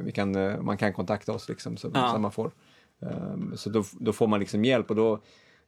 [0.03, 2.11] vi kan, eh, man kan kontakta oss liksom, så, Ja.
[2.13, 2.51] så man får.
[2.99, 5.19] Um, så då, då får man liksom hjälp och då,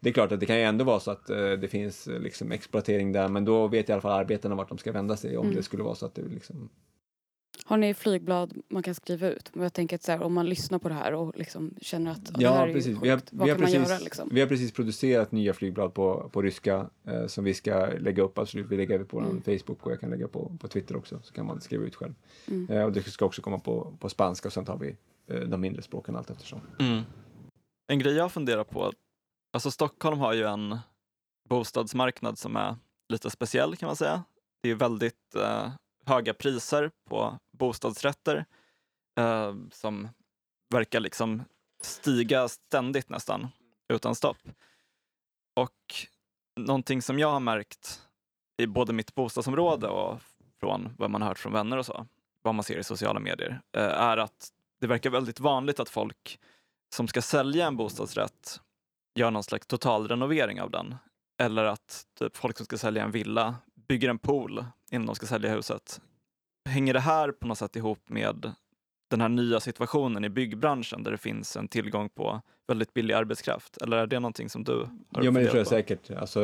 [0.05, 2.19] det är klart att det kan ju ändå vara så att eh, det finns eh,
[2.19, 5.37] liksom exploatering där, men då vet i alla fall arbetarna vart de ska vända sig
[5.37, 5.55] om Mm.
[5.55, 6.69] det skulle vara så att det liksom...
[7.65, 9.49] Har ni flygblad man kan skriva ut?
[9.53, 12.11] Men jag tänker att så här, om man lyssnar på det här och liksom känner
[12.11, 12.99] att "Ja, det här är ju sjukt.
[13.03, 13.99] Vi har, vad vi, har kan man precis, göra?
[13.99, 14.29] Liksom?
[14.31, 18.37] vi har precis producerat nya flygblad på, på ryska eh, som vi ska lägga upp,
[18.37, 18.67] absolut.
[18.69, 19.41] Vi lägger upp på Mm.
[19.41, 22.13] Facebook och jag kan lägga på, på Twitter också, så kan man skriva ut själv.
[22.47, 22.69] Mm.
[22.77, 24.95] Eh, och det ska också komma på, på spanska och sen tar vi
[25.27, 26.59] eh, de mindre språken allt eftersom.
[26.79, 27.01] Mm.
[27.87, 28.91] En grej jag funderar på,
[29.55, 30.79] alltså Stockholm har ju en
[31.49, 32.75] bostadsmarknad som är
[33.09, 34.23] lite speciell kan man säga.
[34.61, 35.71] Det är väldigt eh,
[36.05, 38.45] höga priser på bostadsrätter
[39.19, 40.07] eh, som
[40.69, 41.43] verkar liksom
[41.81, 43.47] stiga ständigt nästan
[43.87, 44.37] utan stopp.
[45.53, 45.95] Och
[46.55, 48.01] någonting som jag har märkt
[48.57, 50.21] i både mitt bostadsområde och
[50.59, 52.07] från vad man har hört från vänner och så,
[52.41, 54.49] vad man ser i sociala medier, eh, är att
[54.81, 56.39] det verkar väldigt vanligt att folk
[56.95, 58.61] som ska sälja en bostadsrätt
[59.15, 60.95] gör någon slags totalrenovering av den.
[61.41, 63.55] Eller att typ, folk som ska sälja en villa
[63.87, 66.01] bygger en pool innan de ska sälja huset.
[66.69, 68.51] Hänger det här på något sätt ihop med
[69.09, 73.77] den här nya situationen i byggbranschen där det finns en tillgång på väldigt billig arbetskraft?
[73.77, 74.71] Eller är det någonting som du
[75.11, 75.69] har Ja, men det tror jag på?
[75.69, 76.11] säkert.
[76.11, 76.41] Alltså,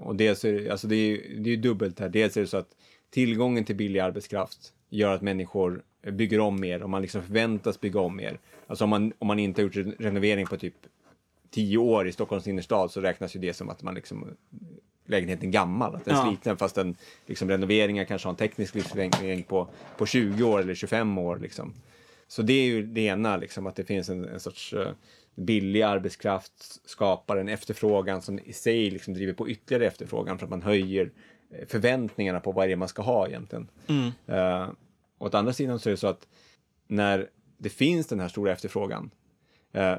[0.00, 2.08] och dels är, det- alltså det är det är dubbelt här.
[2.08, 2.68] Dels är det så att
[3.10, 5.82] tillgången till billig arbetskraft gör att människor
[6.12, 8.38] bygger om mer och man liksom förväntas bygga om mer.
[8.66, 10.74] Alltså om man, om man inte har gjort en renovering på typ
[11.54, 14.36] tio år i Stockholms innerstad så räknas ju det som att man liksom
[15.06, 16.26] lägenheten gammal, att den Ja.
[16.28, 16.96] sliten fast den
[17.26, 21.74] liksom renoveringar kanske har en teknisk livslängd på, på 20 år eller 25 år liksom.
[22.28, 24.88] Så det är ju det ena, liksom, att det finns en, en sorts eh,
[25.34, 30.50] billig arbetskraft skapar en efterfrågan som i sig liksom driver på ytterligare efterfrågan för att
[30.50, 31.12] man höjer
[31.50, 33.68] eh, förväntningarna på vad det är man ska ha egentligen.
[33.86, 34.12] Mm.
[34.38, 34.70] Uh,
[35.18, 36.28] åt andra sidan så är det så att
[36.88, 37.28] när
[37.58, 39.23] det finns den här stora efterfrågan, eh,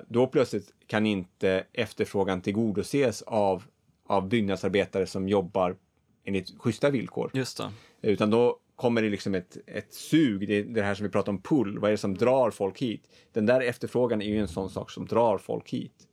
[0.07, 3.63] då plötsligt kan inte efterfrågan tillgodoses av,
[4.07, 5.76] av byggnadsarbetare som jobbar
[6.23, 7.32] enligt schyssta villkor.
[7.34, 7.71] Just det.
[8.01, 11.32] Utan då kommer det liksom ett, ett sug, det är det här som vi pratar
[11.32, 13.09] om pull, vad är det som drar folk hit?
[13.34, 16.07] Den där efterfrågan är ju en sån sak som drar folk hit.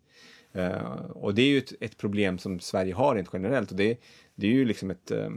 [0.53, 4.01] Eh, och det är ju ett, ett problem som Sverige har rent generellt och det,
[4.35, 5.31] det är ju liksom ett eh,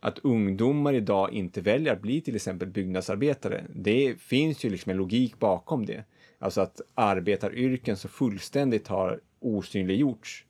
[0.00, 3.64] att ungdomar idag inte väljer att bli till exempel byggnadsarbetare.
[3.74, 6.04] Det finns ju liksom en logik bakom det.
[6.38, 10.44] Alltså att arbetaryrken så fullständigt har osynliggjorts.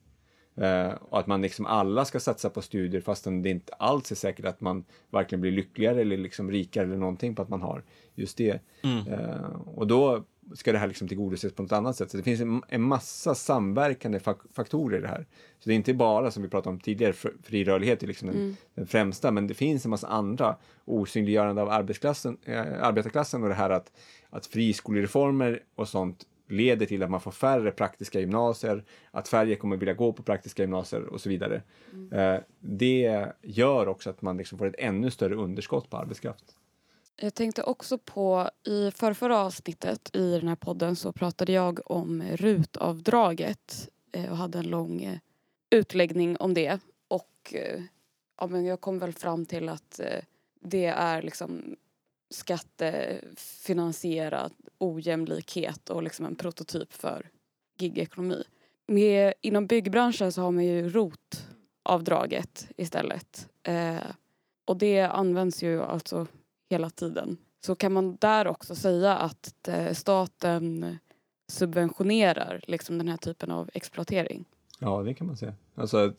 [0.56, 4.16] Eh, och att man liksom alla ska satsa på studier fastän det inte alls är
[4.16, 7.82] säkert att man verkligen blir lyckligare eller liksom rikare eller någonting på att man har
[8.14, 8.60] just det.
[9.08, 10.24] Eh, och då
[10.54, 12.10] ska det här liksom tillgodoses på något annat sätt.
[12.10, 15.26] Så det finns en, en massa samverkande fak- faktorer i det här.
[15.58, 18.28] Så det är inte bara, som vi pratade om tidigare, fr- fri rörlighet är liksom
[18.28, 23.48] den, den främsta, men det finns en massa andra osynliggörande av arbetsklassen, eh, arbetarklassen och
[23.48, 23.92] det här att,
[24.30, 29.76] att friskolereformer och sånt leder till att man får färre praktiska gymnasier, att färre kommer
[29.76, 31.62] vilja gå på praktiska gymnasier och så vidare.
[32.12, 36.44] Eh, det gör också att man liksom får ett ännu större underskott på arbetskraft.
[37.20, 42.22] Jag tänkte också på, i förrförra avsnittet i den här podden så pratade jag om
[42.22, 45.18] rutavdraget eh, och hade en lång eh,
[45.70, 46.80] utläggning om det.
[47.08, 47.82] Och eh,
[48.40, 50.00] ja, men jag kom väl fram till att
[50.60, 51.76] det är liksom
[52.30, 57.30] skattefinansierad ojämlikhet och liksom en prototyp för
[57.78, 58.44] gigekonomi.
[58.86, 63.48] Med, inom byggbranschen så har man ju rotavdraget istället.
[63.62, 63.96] Eh,
[64.64, 66.26] och det används ju alltså
[66.70, 67.36] hela tiden.
[67.60, 70.96] Så kan man där också säga att eh, staten
[71.48, 74.44] subventionerar liksom den här typen av exploatering.
[74.78, 75.54] Ja, det kan man säga.
[75.74, 76.12] Alltså,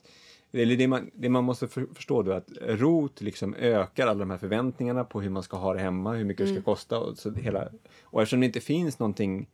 [0.52, 4.30] det, man, det man måste för, förstå då är att ROT liksom ökar alla de
[4.30, 7.18] här förväntningarna på hur man ska ha det hemma, hur mycket det ska kosta och
[7.18, 7.68] så hela.
[8.04, 9.48] Och eftersom det inte finns någonting,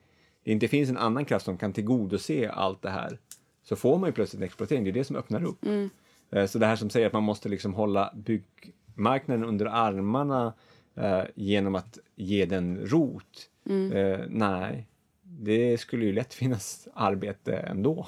[0.43, 3.19] det inte finns en annan kraft som kan tillgodose allt det här,
[3.63, 4.83] så får man ju plötsligt en exploatering.
[4.83, 5.65] Det är det som öppnar upp.
[6.31, 10.53] Eh, Så det här som säger att man måste liksom hålla byggmarknaden under armarna
[10.95, 13.49] eh, genom att ge den rot.
[13.93, 14.87] Eh, nej,
[15.21, 18.07] det skulle ju lätt finnas arbete ändå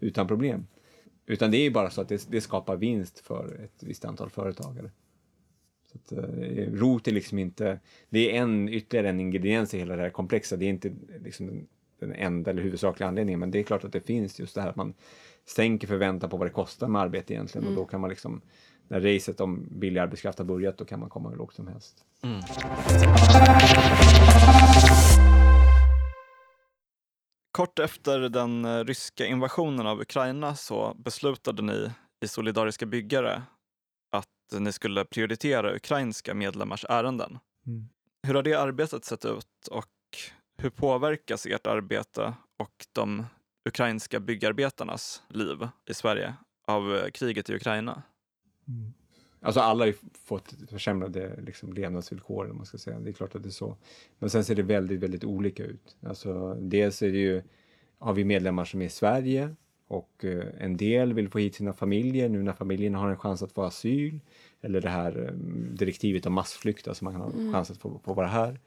[0.00, 0.66] utan problem.
[1.26, 4.30] Utan det är ju bara så att det, det skapar vinst för ett visst antal
[4.30, 4.90] företagare.
[5.92, 9.96] Så att, eh, rot är liksom inte, det är en, ytterligare en ingrediens i hela
[9.96, 10.56] det här komplexa.
[10.56, 10.92] Det är inte
[11.24, 11.66] liksom
[11.98, 14.68] den, enda eller huvudsakliga anledningen, men det är klart att det finns just det här
[14.68, 14.94] att man
[15.46, 18.40] sänker förväntan på vad det kostar med arbete egentligen och då kan man liksom,
[18.88, 22.04] när racet om billig arbetskraft har börjat, då kan man komma hur lågt som helst.
[27.50, 31.90] Kort efter den eh, ryska invasionen av Ukraina så beslutade ni
[32.24, 33.42] i Solidariska byggare
[34.10, 37.38] att ni skulle prioritera ukrainska medlemmars ärenden.
[37.66, 37.88] Mm.
[38.22, 39.86] Hur har det arbetet sett ut och
[40.58, 43.26] hur påverkas ert arbete och de
[43.68, 46.34] ukrainska byggarbetarnas liv i Sverige
[46.66, 48.02] av eh, kriget i Ukraina?
[49.40, 49.94] Alltså alla har ju
[50.24, 52.98] fått försämrade liksom, levnadsvillkor, om man ska säga.
[52.98, 53.76] Det är klart att det är så.
[54.18, 55.96] Men sen ser det väldigt, väldigt olika ut.
[56.06, 57.42] Alltså, dels är det ju,
[57.98, 59.54] har vi medlemmar som är i Sverige
[59.88, 63.42] och eh, en del vill få hit sina familjer nu när familjerna har en chans
[63.42, 64.20] att få asyl.
[64.60, 65.34] Eller det här eh,
[65.74, 68.60] direktivet om massflykt, alltså man har en chans att få, få vara här.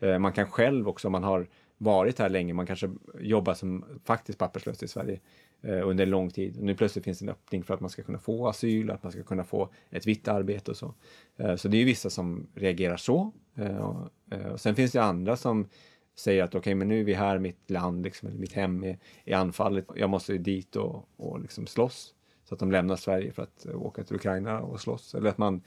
[0.00, 1.46] Eh, man kan själv också, om man har
[1.78, 2.90] varit här länge, man kanske
[3.20, 5.20] jobbar som faktiskt papperslös i Sverige
[5.66, 6.56] Eh, under en lång tid.
[6.56, 9.02] Och nu plötsligt finns det en öppning för att man ska kunna få asyl, att
[9.02, 10.94] man ska kunna få ett vitt arbete och så.
[11.36, 13.32] Eh, så det är ju vissa som reagerar så.
[13.54, 15.68] Eh, och, eh, och sen finns det andra som
[16.16, 18.98] säger att okej, men nu är vi här, mitt land, liksom, eller mitt hem är,
[19.24, 19.86] är anfallet.
[19.96, 22.14] Jag måste ju dit och, och liksom slåss.
[22.44, 25.14] Så att de lämnar Sverige för att eh, åka till Ukraina och slåss.
[25.14, 25.62] Eller att man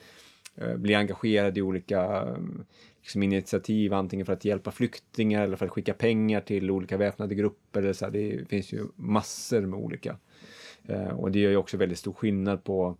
[0.55, 2.37] eh, blir engagerad i olika eh,
[3.07, 7.35] liksom initiativ, antingen för att hjälpa flyktingar eller för att skicka pengar till olika väpnade
[7.35, 7.81] grupper.
[7.81, 8.11] Eller så här.
[8.11, 10.17] Det finns ju massor med olika.
[10.85, 12.97] Eh, och det gör ju också väldigt stor skillnad på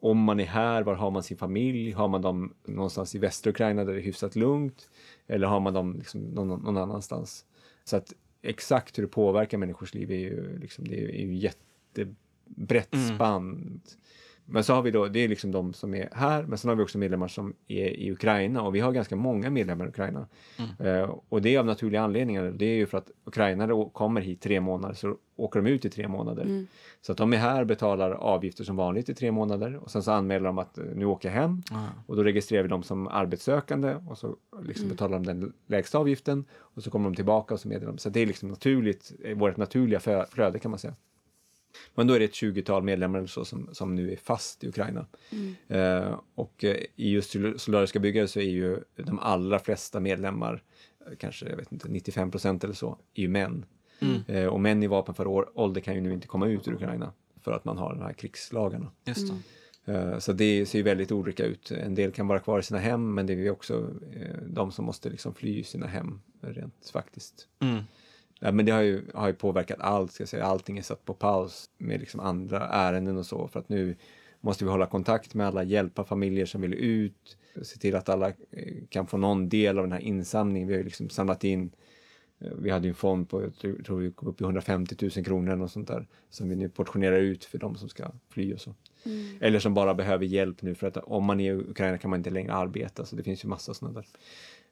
[0.00, 1.92] om man är här, var har man sin familj?
[1.92, 4.90] Har man dem någonstans i västra Ukraina där det är hyfsat lugnt?
[5.26, 7.44] Eller har man dem liksom någon, någon annanstans?
[7.84, 8.12] Så att
[8.42, 13.80] exakt hur det påverkar människors liv är ju, liksom, det är ju jättebrett Mm.
[14.50, 16.76] Men så har vi då, det är liksom de som är här, men sen har
[16.76, 20.26] vi också medlemmar som är i Ukraina och vi har ganska många medlemmar i Ukraina.
[20.80, 22.42] Eh, och det är av naturliga anledningar.
[22.56, 25.90] Det är ju för att ukrainare kommer hit tre månader så åker de ut i
[25.90, 26.42] tre månader.
[26.42, 26.66] Mm.
[27.00, 30.12] Så att de är här, betalar avgifter som vanligt i tre månader och sen så
[30.12, 31.84] anmäler de att eh, nu åker jag hem Ah.
[32.06, 34.96] och då registrerar vi dem som arbetssökande och så liksom Mm.
[34.96, 37.98] betalar de den lägsta avgiften och så kommer de tillbaka och så meddelar de.
[37.98, 40.94] Så det är liksom naturligt, eh, vårt naturliga flö- flöde kan man säga.
[41.94, 44.68] Men då är det ett 20-tal medlemmar eller så som, som nu är fast i
[44.68, 45.06] Ukraina.
[45.32, 45.54] Mm.
[45.68, 50.62] Eh, och eh, i just Sol- Solidariska byggare så är ju de allra flesta medlemmar,
[51.06, 53.64] eh, kanske jag vet inte, 95 procent eller så, är ju män.
[54.00, 54.20] Mm.
[54.26, 57.12] Eh, och män i vapenför år- ålder kan ju nu inte komma ut ur Ukraina
[57.40, 58.90] för att man har de här krigslagarna.
[59.04, 59.34] Just det.
[59.92, 60.08] Mm.
[60.12, 61.70] Eh, Så det ser ju väldigt olika ut.
[61.70, 63.90] En del kan vara kvar i sina hem, men det är ju också
[64.46, 67.48] de som måste liksom fly sina hem rent faktiskt.
[67.60, 67.82] Mm.
[68.40, 70.44] Ja, men det har ju, har ju påverkat allt, ska jag säga.
[70.44, 73.96] Allting är satt på paus med liksom andra ärenden och så, för att nu
[74.40, 78.28] måste vi hålla kontakt med alla, hjälpa familjer som vill ut, se till att alla
[78.28, 78.34] eh,
[78.88, 80.68] kan få någon del av den här insamlingen.
[80.68, 81.70] Vi har ju liksom samlat in
[82.38, 85.52] eh, vi hade en fond på, jag tror vi kom upp i 150 000 kronor
[85.52, 88.74] eller sånt där, som vi nu portionerar ut för de som ska fly och så.
[89.04, 89.36] Mm.
[89.40, 92.20] Eller som bara behöver hjälp nu för att om man är i Ukraina kan man
[92.20, 94.06] inte längre arbeta, så det finns ju massa sådana där.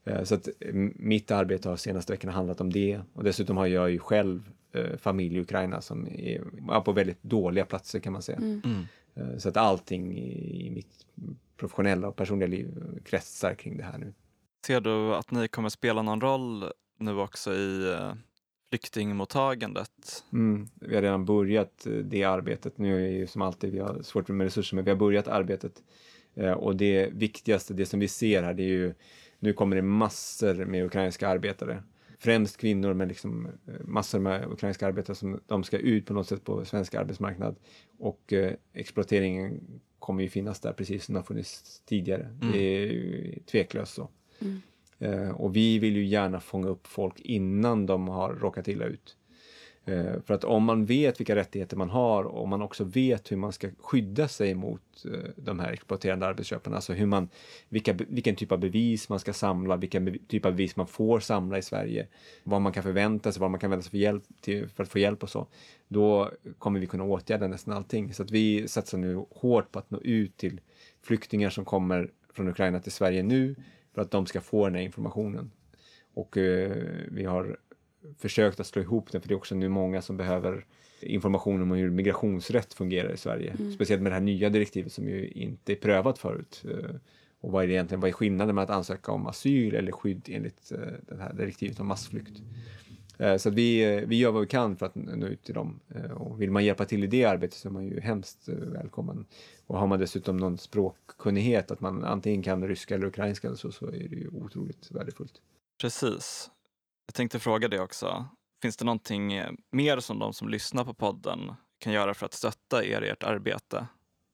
[0.06, 3.66] Eh, Så att eh, mitt arbete har senaste veckorna handlat om det och dessutom har
[3.66, 8.22] jag ju själv eh, familj i Ukraina som är på väldigt dåliga platser kan man
[8.22, 8.38] säga.
[8.38, 8.62] Mm.
[8.64, 9.40] Mm.
[9.40, 11.06] Så att allting i mitt
[11.56, 12.68] professionella och personliga liv
[13.04, 14.14] kretsar kring det här nu.
[14.66, 16.64] Ser du att ni kommer spela någon roll
[16.98, 17.96] nu också i
[18.70, 20.24] flyktingmottagandet?
[20.32, 22.78] Mm, vi har redan börjat det arbetet.
[22.78, 25.28] Nu är det ju som alltid, vi har svårt med resurser, men vi har börjat
[25.28, 25.82] arbetet.
[26.56, 28.94] Och det viktigaste, det som vi ser här, det är ju,
[29.46, 31.82] nu kommer det massor med ukrainska arbetare.
[32.18, 36.28] Främst kvinnor, men liksom eh, massor med ukrainska arbetare som de ska ut på något
[36.28, 37.56] sätt på svensk arbetsmarknad.
[37.98, 39.60] Och eh, exploateringen
[39.98, 42.22] kommer ju finnas där precis som det har funnits tidigare.
[42.22, 42.52] Mm.
[42.52, 44.08] Det är ju tveklöst så.
[44.38, 44.60] Mm.
[44.98, 49.16] Eh, och vi vill ju gärna fånga upp folk innan de har råkat illa ut.
[49.88, 53.32] Eh, för att om man vet vilka rättigheter man har och om man också vet
[53.32, 57.28] hur man ska skydda sig mot eh, de här exploaterande arbetsköparna, alltså hur man,
[57.68, 61.58] vilka, vilken typ av bevis man ska samla, vilken typ av bevis man får samla
[61.58, 62.06] i Sverige,
[62.44, 64.88] vad man kan förvänta sig, vad man kan vänta sig för, hjälp till, för att
[64.88, 65.46] få hjälp och så,
[65.88, 68.14] då kommer vi kunna åtgärda nästan allting.
[68.14, 70.60] Så att vi satsar nu hårt på att nå ut till
[71.02, 73.56] flyktingar som kommer från Ukraina till Sverige nu,
[73.94, 75.50] för att de ska få den här informationen.
[76.14, 76.76] Och eh,
[77.08, 77.58] vi har
[78.18, 80.66] försökt att slå ihop den, för det är också nu många som behöver
[81.00, 83.56] information om hur migrationsrätt fungerar i Sverige.
[83.58, 83.72] Mm.
[83.72, 86.64] Speciellt med det här nya direktivet som ju inte är prövat förut.
[86.70, 86.96] Eh,
[87.40, 90.28] Och vad är det egentligen, vad är skillnaden med att ansöka om asyl eller skydd
[90.30, 90.78] enligt eh,
[91.08, 92.42] det här direktivet om massflykt?
[93.18, 95.80] Eh, Så att vi, vi gör vad vi kan för att nå ut till dem.
[96.14, 99.26] Och vill man hjälpa till i det arbetet så är man ju hemskt välkommen.
[99.66, 103.72] Och har man dessutom någon språkkunnighet, att man antingen kan ryska eller ukrainska eller så,
[103.72, 105.32] så är det ju otroligt värdefullt.
[105.80, 106.50] Precis.
[107.06, 108.26] Jag tänkte fråga det också.
[108.62, 112.32] Finns det någonting eh, mer som de som lyssnar på podden kan göra för att
[112.32, 113.86] stötta er i ert arbete?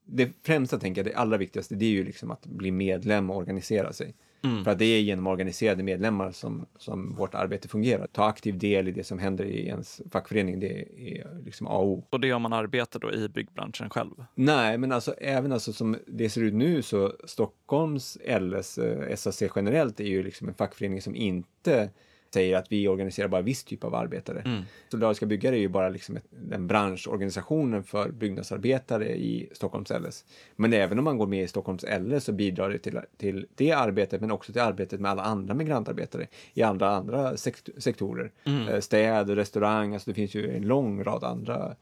[0.04, 3.36] Det främsta, tänker jag, det allra viktigaste, det är ju liksom att bli medlem och
[3.36, 4.14] organisera sig.
[4.44, 4.64] Mm.
[4.64, 8.06] För att det är genom organiserade medlemmar som, som vårt arbete fungerar.
[8.06, 11.88] Ta aktiv del i det som händer i ens fackförening, det är liksom A och
[11.88, 12.06] O.
[12.10, 14.24] Och det om man arbetar då i byggbranschen själv?
[14.34, 19.42] Nej, men alltså även alltså som det ser ut nu så Stockholms LS, eh, SAC
[19.56, 21.90] generellt är ju liksom en fackförening som inte
[22.32, 24.42] säger att vi organiserar bara viss typ av arbetare.
[24.44, 24.62] Mm.
[24.88, 30.24] Solidariska byggare är ju bara liksom ett, den branschorganisationen för byggnadsarbetare i Stockholms LS.
[30.56, 33.72] Men även om man går med i Stockholms LS så bidrar det till, till det
[33.72, 38.32] arbetet men också till arbetet med alla andra migrantarbetare i andra, andra sekt, sektorer.
[38.44, 38.68] Mm.
[38.68, 41.76] Eh, Städ, restaurang, alltså det finns ju en lång rad andra.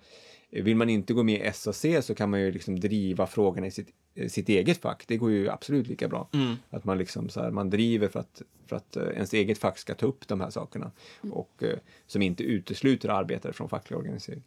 [0.50, 3.70] Vill man inte gå med i SAC så kan man ju liksom driva frågorna i
[3.70, 5.04] sitt, eh, sitt eget fack.
[5.06, 6.28] Det går ju absolut lika bra.
[6.32, 6.54] Mm.
[6.70, 9.78] Att man liksom så här, man driver för att, för att eh, ens eget fack
[9.78, 10.90] ska ta upp de här sakerna
[11.30, 14.42] och eh, som inte utesluter arbetare från facklig organisering.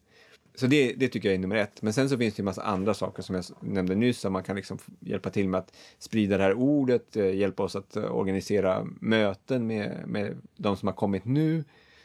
[0.56, 1.82] Så det, det tycker jag är nummer ett.
[1.82, 4.44] Men sen så finns det en massa andra saker som jag nämnde nyss, som man
[4.44, 9.68] kan liksom hjälpa till med att sprida det här ordet, hjälpa oss att organisera möten
[9.68, 11.64] med, med de som har kommit nu.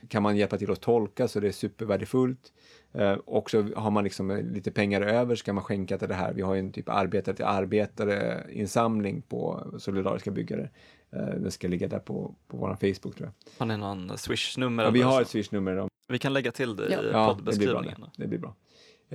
[0.08, 2.52] Kan man hjälpa till att tolka så det är supervärdefullt.
[2.92, 6.08] Eh, och så har man liksom eh, lite pengar över så kan man skänka till
[6.08, 6.32] det här.
[6.32, 10.70] Vi har ju en typ arbetare till arbetare insamling på Solidariska byggare.
[11.12, 13.32] Eh, den ska ligga där på, på vår Facebook tror jag.
[13.58, 14.86] Har ni någon swish-nummer?
[14.86, 16.88] Och vi har ett swishnummer om Vi kan lägga till det Ja.
[16.88, 17.34] i Ja, det blir bra.
[17.34, 18.00] poddbeskrivningen.
[18.00, 18.54] Det, det blir bra.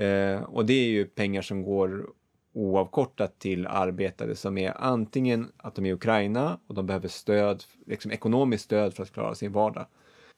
[0.03, 2.07] Eh, och det är ju pengar som går
[2.53, 7.63] oavkortat till arbetare som är antingen att de är i Ukraina och de behöver stöd,
[7.85, 9.85] liksom ekonomiskt stöd för att klara sin vardag.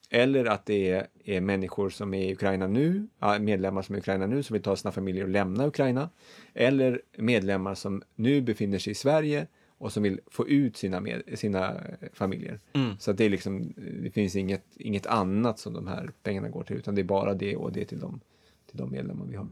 [0.09, 3.07] Eller att det är, är människor som är i Ukraina nu,
[3.39, 6.09] medlemmar som är i Ukraina nu som vill ta sina familjer och lämna Ukraina.
[6.53, 9.47] Eller medlemmar som nu befinner sig i Sverige
[9.77, 11.81] och som vill få ut sina, med, sina
[12.13, 12.59] familjer.
[12.73, 12.99] Mm.
[12.99, 16.63] Så att det, är liksom, det finns inget, inget annat som de här pengarna går
[16.63, 18.19] till, utan det är bara det och det till de,
[18.69, 19.47] till de medlemmar vi har.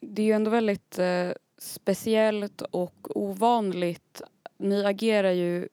[0.00, 4.22] Det är ju ändå väldigt eh, speciellt och ovanligt.
[4.58, 5.68] Ni agerar ju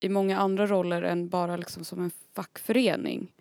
[0.00, 3.32] i många andra roller än bara liksom som en fackförening.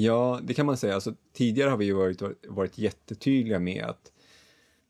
[0.00, 0.94] Ja, det kan man säga.
[0.94, 4.12] Alltså, tidigare har vi varit, varit jättetydliga med att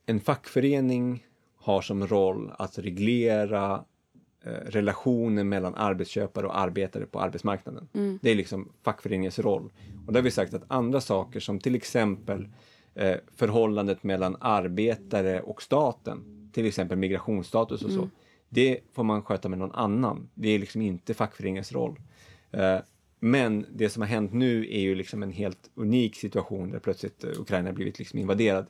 [0.07, 3.85] en fackförening har som roll att reglera
[4.45, 7.89] eh, relationen mellan arbetsköpare och arbetare på arbetsmarknaden.
[7.95, 8.19] Mm.
[8.23, 9.73] Det är liksom fackföreningens roll.
[10.07, 12.49] Och då har vi sagt att andra saker som till exempel
[12.95, 18.11] eh, förhållandet mellan arbetare och staten, till exempel migrationsstatus och så, Mm.
[18.49, 20.29] det får man sköta med någon annan.
[20.35, 22.01] Det är liksom inte fackföreningens roll.
[22.51, 22.79] Eh,
[23.21, 27.25] men det som har hänt nu är ju liksom en helt unik situation där plötsligt
[27.25, 28.67] eh, Ukraina blivit liksom invaderad.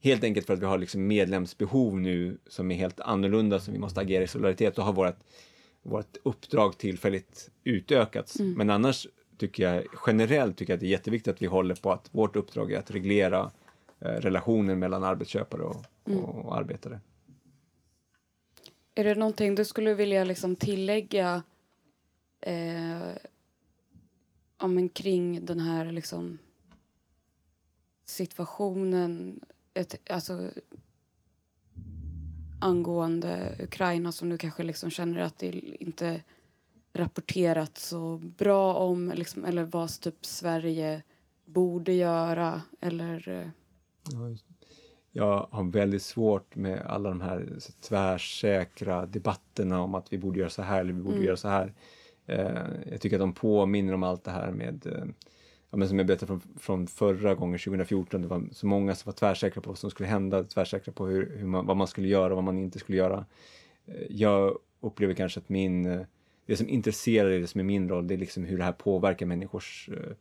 [0.00, 3.80] Helt enkelt för att vi har liksom medlemsbehov nu som är helt annorlunda, som vi
[3.80, 4.74] måste agera i solidaritet.
[4.74, 5.18] Då har vårt,
[5.82, 8.40] vårt uppdrag tillfälligt utökats.
[8.40, 8.52] Mm.
[8.52, 9.06] Men annars
[9.36, 12.36] tycker jag generellt tycker jag att det är jätteviktigt att vi håller på att vårt
[12.36, 13.50] uppdrag är att reglera
[14.00, 16.24] eh, relationen mellan arbetsköpare och, Mm.
[16.24, 17.00] och arbetare.
[18.94, 21.42] Är det någonting du skulle vilja liksom tillägga
[22.40, 23.08] eh,
[24.62, 26.38] ja, men kring den här liksom
[28.04, 29.40] situationen
[29.74, 30.50] ett, alltså,
[32.60, 35.50] angående Ukraina som du kanske liksom känner att det
[35.82, 36.22] inte
[36.92, 41.02] rapporterat så bra om liksom, eller vad typ Sverige
[41.44, 43.48] borde göra eller eh,
[44.12, 44.36] Ja.
[45.14, 50.50] Jag har väldigt svårt med alla de här tvärsäkra debatterna om att vi borde göra
[50.50, 51.26] så här eller vi borde Mm.
[51.26, 51.74] göra så här.
[52.26, 55.04] Eh, jag tycker att de påminner om allt det här med, eh,
[55.70, 59.08] ja, men som jag berättade från, från förra gången, 2014, det var så många som
[59.10, 62.08] var tvärsäkra på vad som skulle hända, tvärsäkra på hur, hur man, vad man skulle
[62.08, 63.26] göra och vad man inte skulle göra.
[63.86, 66.04] Eh, jag upplever kanske att min,
[66.46, 69.26] det som intresserar det som är min roll, det är liksom hur det här påverkar
[69.26, 70.16] människors eh,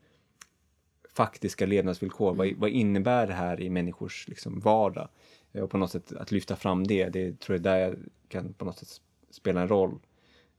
[1.13, 2.33] faktiska levnadsvillkor.
[2.33, 5.09] Vad, vad innebär det här i människors liksom, vardag?
[5.51, 7.95] Eh, Och på något sätt att lyfta fram det, det tror jag där jag
[8.27, 9.99] kan på något sätt spela en roll.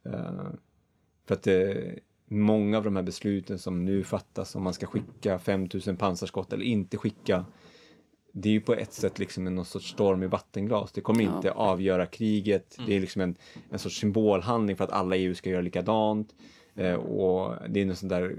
[0.04, 0.48] Eh,
[1.26, 1.92] för att eh,
[2.26, 6.64] många av de här besluten som nu fattas, om man ska skicka 5000 pansarskott eller
[6.64, 7.44] inte skicka,
[8.32, 10.92] det är ju på ett sätt liksom en någon sorts storm i vattenglas.
[10.92, 11.36] Det kommer Ja.
[11.36, 12.76] inte avgöra kriget.
[12.86, 13.36] Det är liksom en,
[13.70, 16.34] en sorts symbolhandling för att alla EU ska göra likadant.
[16.74, 18.36] Eh, och det är något sånt där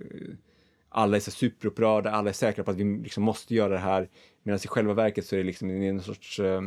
[0.90, 4.10] alla är så superupprörda, alla är säkra på att vi liksom måste göra det här.
[4.44, 6.62] Medan i själva verket så är det liksom det är någon sorts, eh,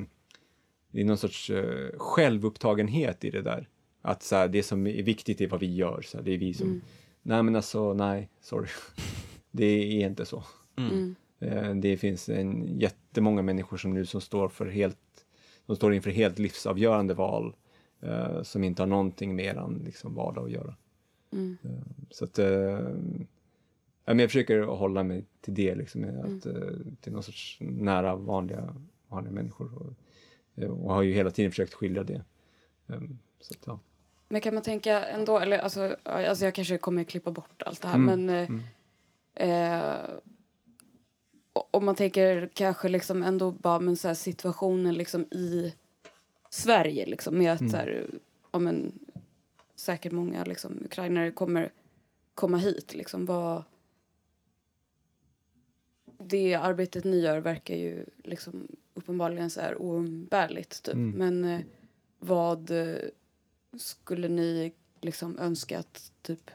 [0.91, 3.69] det är någon sorts eh, självupptagenhet i det där.
[4.07, 6.03] Att så här, det som är viktigt är vad vi gör.
[6.03, 6.81] Så här, det är vi som, Mm.
[7.23, 8.69] nej men alltså, nej, sorry.
[9.51, 9.65] det
[10.03, 10.45] är inte så.
[10.77, 10.91] Mm.
[10.93, 14.99] mm, Eh, Det finns en jättemånga människor som nu som står för helt,
[15.67, 17.55] de står inför helt livsavgörande val
[18.01, 20.75] eh, som inte har någonting mer än liksom vardag att göra.
[21.33, 21.57] mm,
[22.11, 22.81] Så att, eh,
[24.05, 28.75] jag försöker hålla mig till det, liksom, med att, eh, till någon sorts nära vanliga,
[29.09, 29.71] vanliga människor.
[29.75, 29.93] Och,
[30.63, 32.25] eh, och har ju hela tiden försökt skilja det.
[32.89, 33.01] Eh,
[33.41, 33.79] Så att, ja.
[34.29, 37.89] Men kan man tänka ändå, eller alltså, alltså jag kanske kommer klippa bort allt det
[37.89, 38.63] här Mm, men eh, mm.
[39.35, 40.11] eh,
[41.71, 45.75] om man tänker kanske liksom ändå bara men så här situationen liksom i
[46.51, 47.71] Sverige liksom med att Mm.
[47.71, 48.07] så här,
[48.53, 48.99] ja men
[49.77, 51.73] säkert många liksom ukrainare kommer
[52.35, 53.63] komma hit liksom vad
[56.19, 61.11] det arbetet ni gör verkar ju liksom uppenbarligen så här oumbärligt typ Mm.
[61.11, 61.61] men eh,
[62.19, 62.71] vad
[63.79, 66.51] skulle ni liksom önska att typ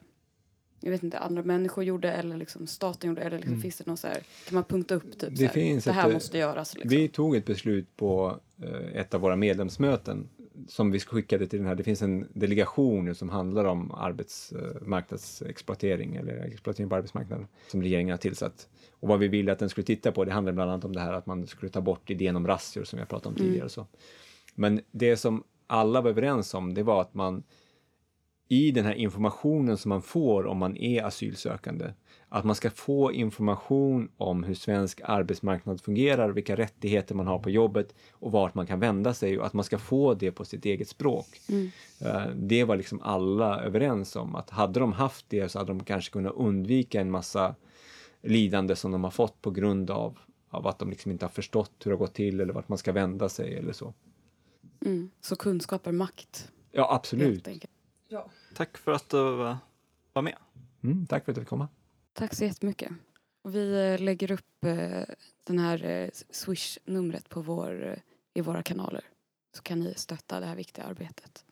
[0.83, 3.61] jag vet inte, andra människor gjorde eller liksom staten gjorde eller liksom Mm.
[3.61, 6.07] finns det någon så här, kan man punkta upp typ Det finns det ett, här
[6.07, 6.89] eh, måste göras liksom.
[6.89, 10.29] Vi tog ett beslut på eh, ett av våra medlemsmöten
[10.67, 16.15] som vi skickade till den här, det finns en delegation nu som handlar om arbetsmarknadsexploatering
[16.15, 18.67] eller exploatering på arbetsmarknaden som regeringen har tillsatt.
[18.91, 21.01] Och vad vi ville att den skulle titta på, det handlar bland annat om det
[21.01, 23.47] här att man skulle ta bort idén om razzior som jag pratade om Mm.
[23.47, 23.69] tidigare.
[23.69, 23.87] Så.
[24.55, 27.43] Men det som alla var överens om, det var att man
[28.47, 31.85] i den här informationen som man får om man är asylsökande,
[32.29, 37.49] att man ska få information om hur svensk arbetsmarknad fungerar, vilka rättigheter man har på
[37.49, 40.65] jobbet och vart man kan vända sig och att man ska få det på sitt
[40.65, 41.27] eget språk.
[41.49, 41.71] Mm.
[42.01, 45.83] Eh, Det var liksom alla överens om att hade de haft det så hade de
[45.83, 47.55] kanske kunnat undvika en massa
[48.21, 50.19] lidande som de har fått på grund av,
[50.49, 52.77] av att de liksom inte har förstått hur det har gått till eller vart man
[52.77, 53.93] ska vända sig eller så.
[54.85, 55.11] Mm.
[55.21, 56.51] Så kunskap är makt.
[56.71, 57.47] Ja, absolut.
[57.47, 57.71] enkelt.
[58.53, 59.17] Tack för att du
[60.13, 60.37] var med.
[60.83, 61.67] Mm, tack för att du fick komma.
[62.13, 62.91] Tack så jättemycket.
[63.41, 65.03] Och vi eh, lägger upp eh,
[65.43, 67.99] den här eh, Swish-numret på vår,
[68.33, 69.03] i våra kanaler.
[69.55, 71.45] Så kan ni stötta det här viktiga arbetet.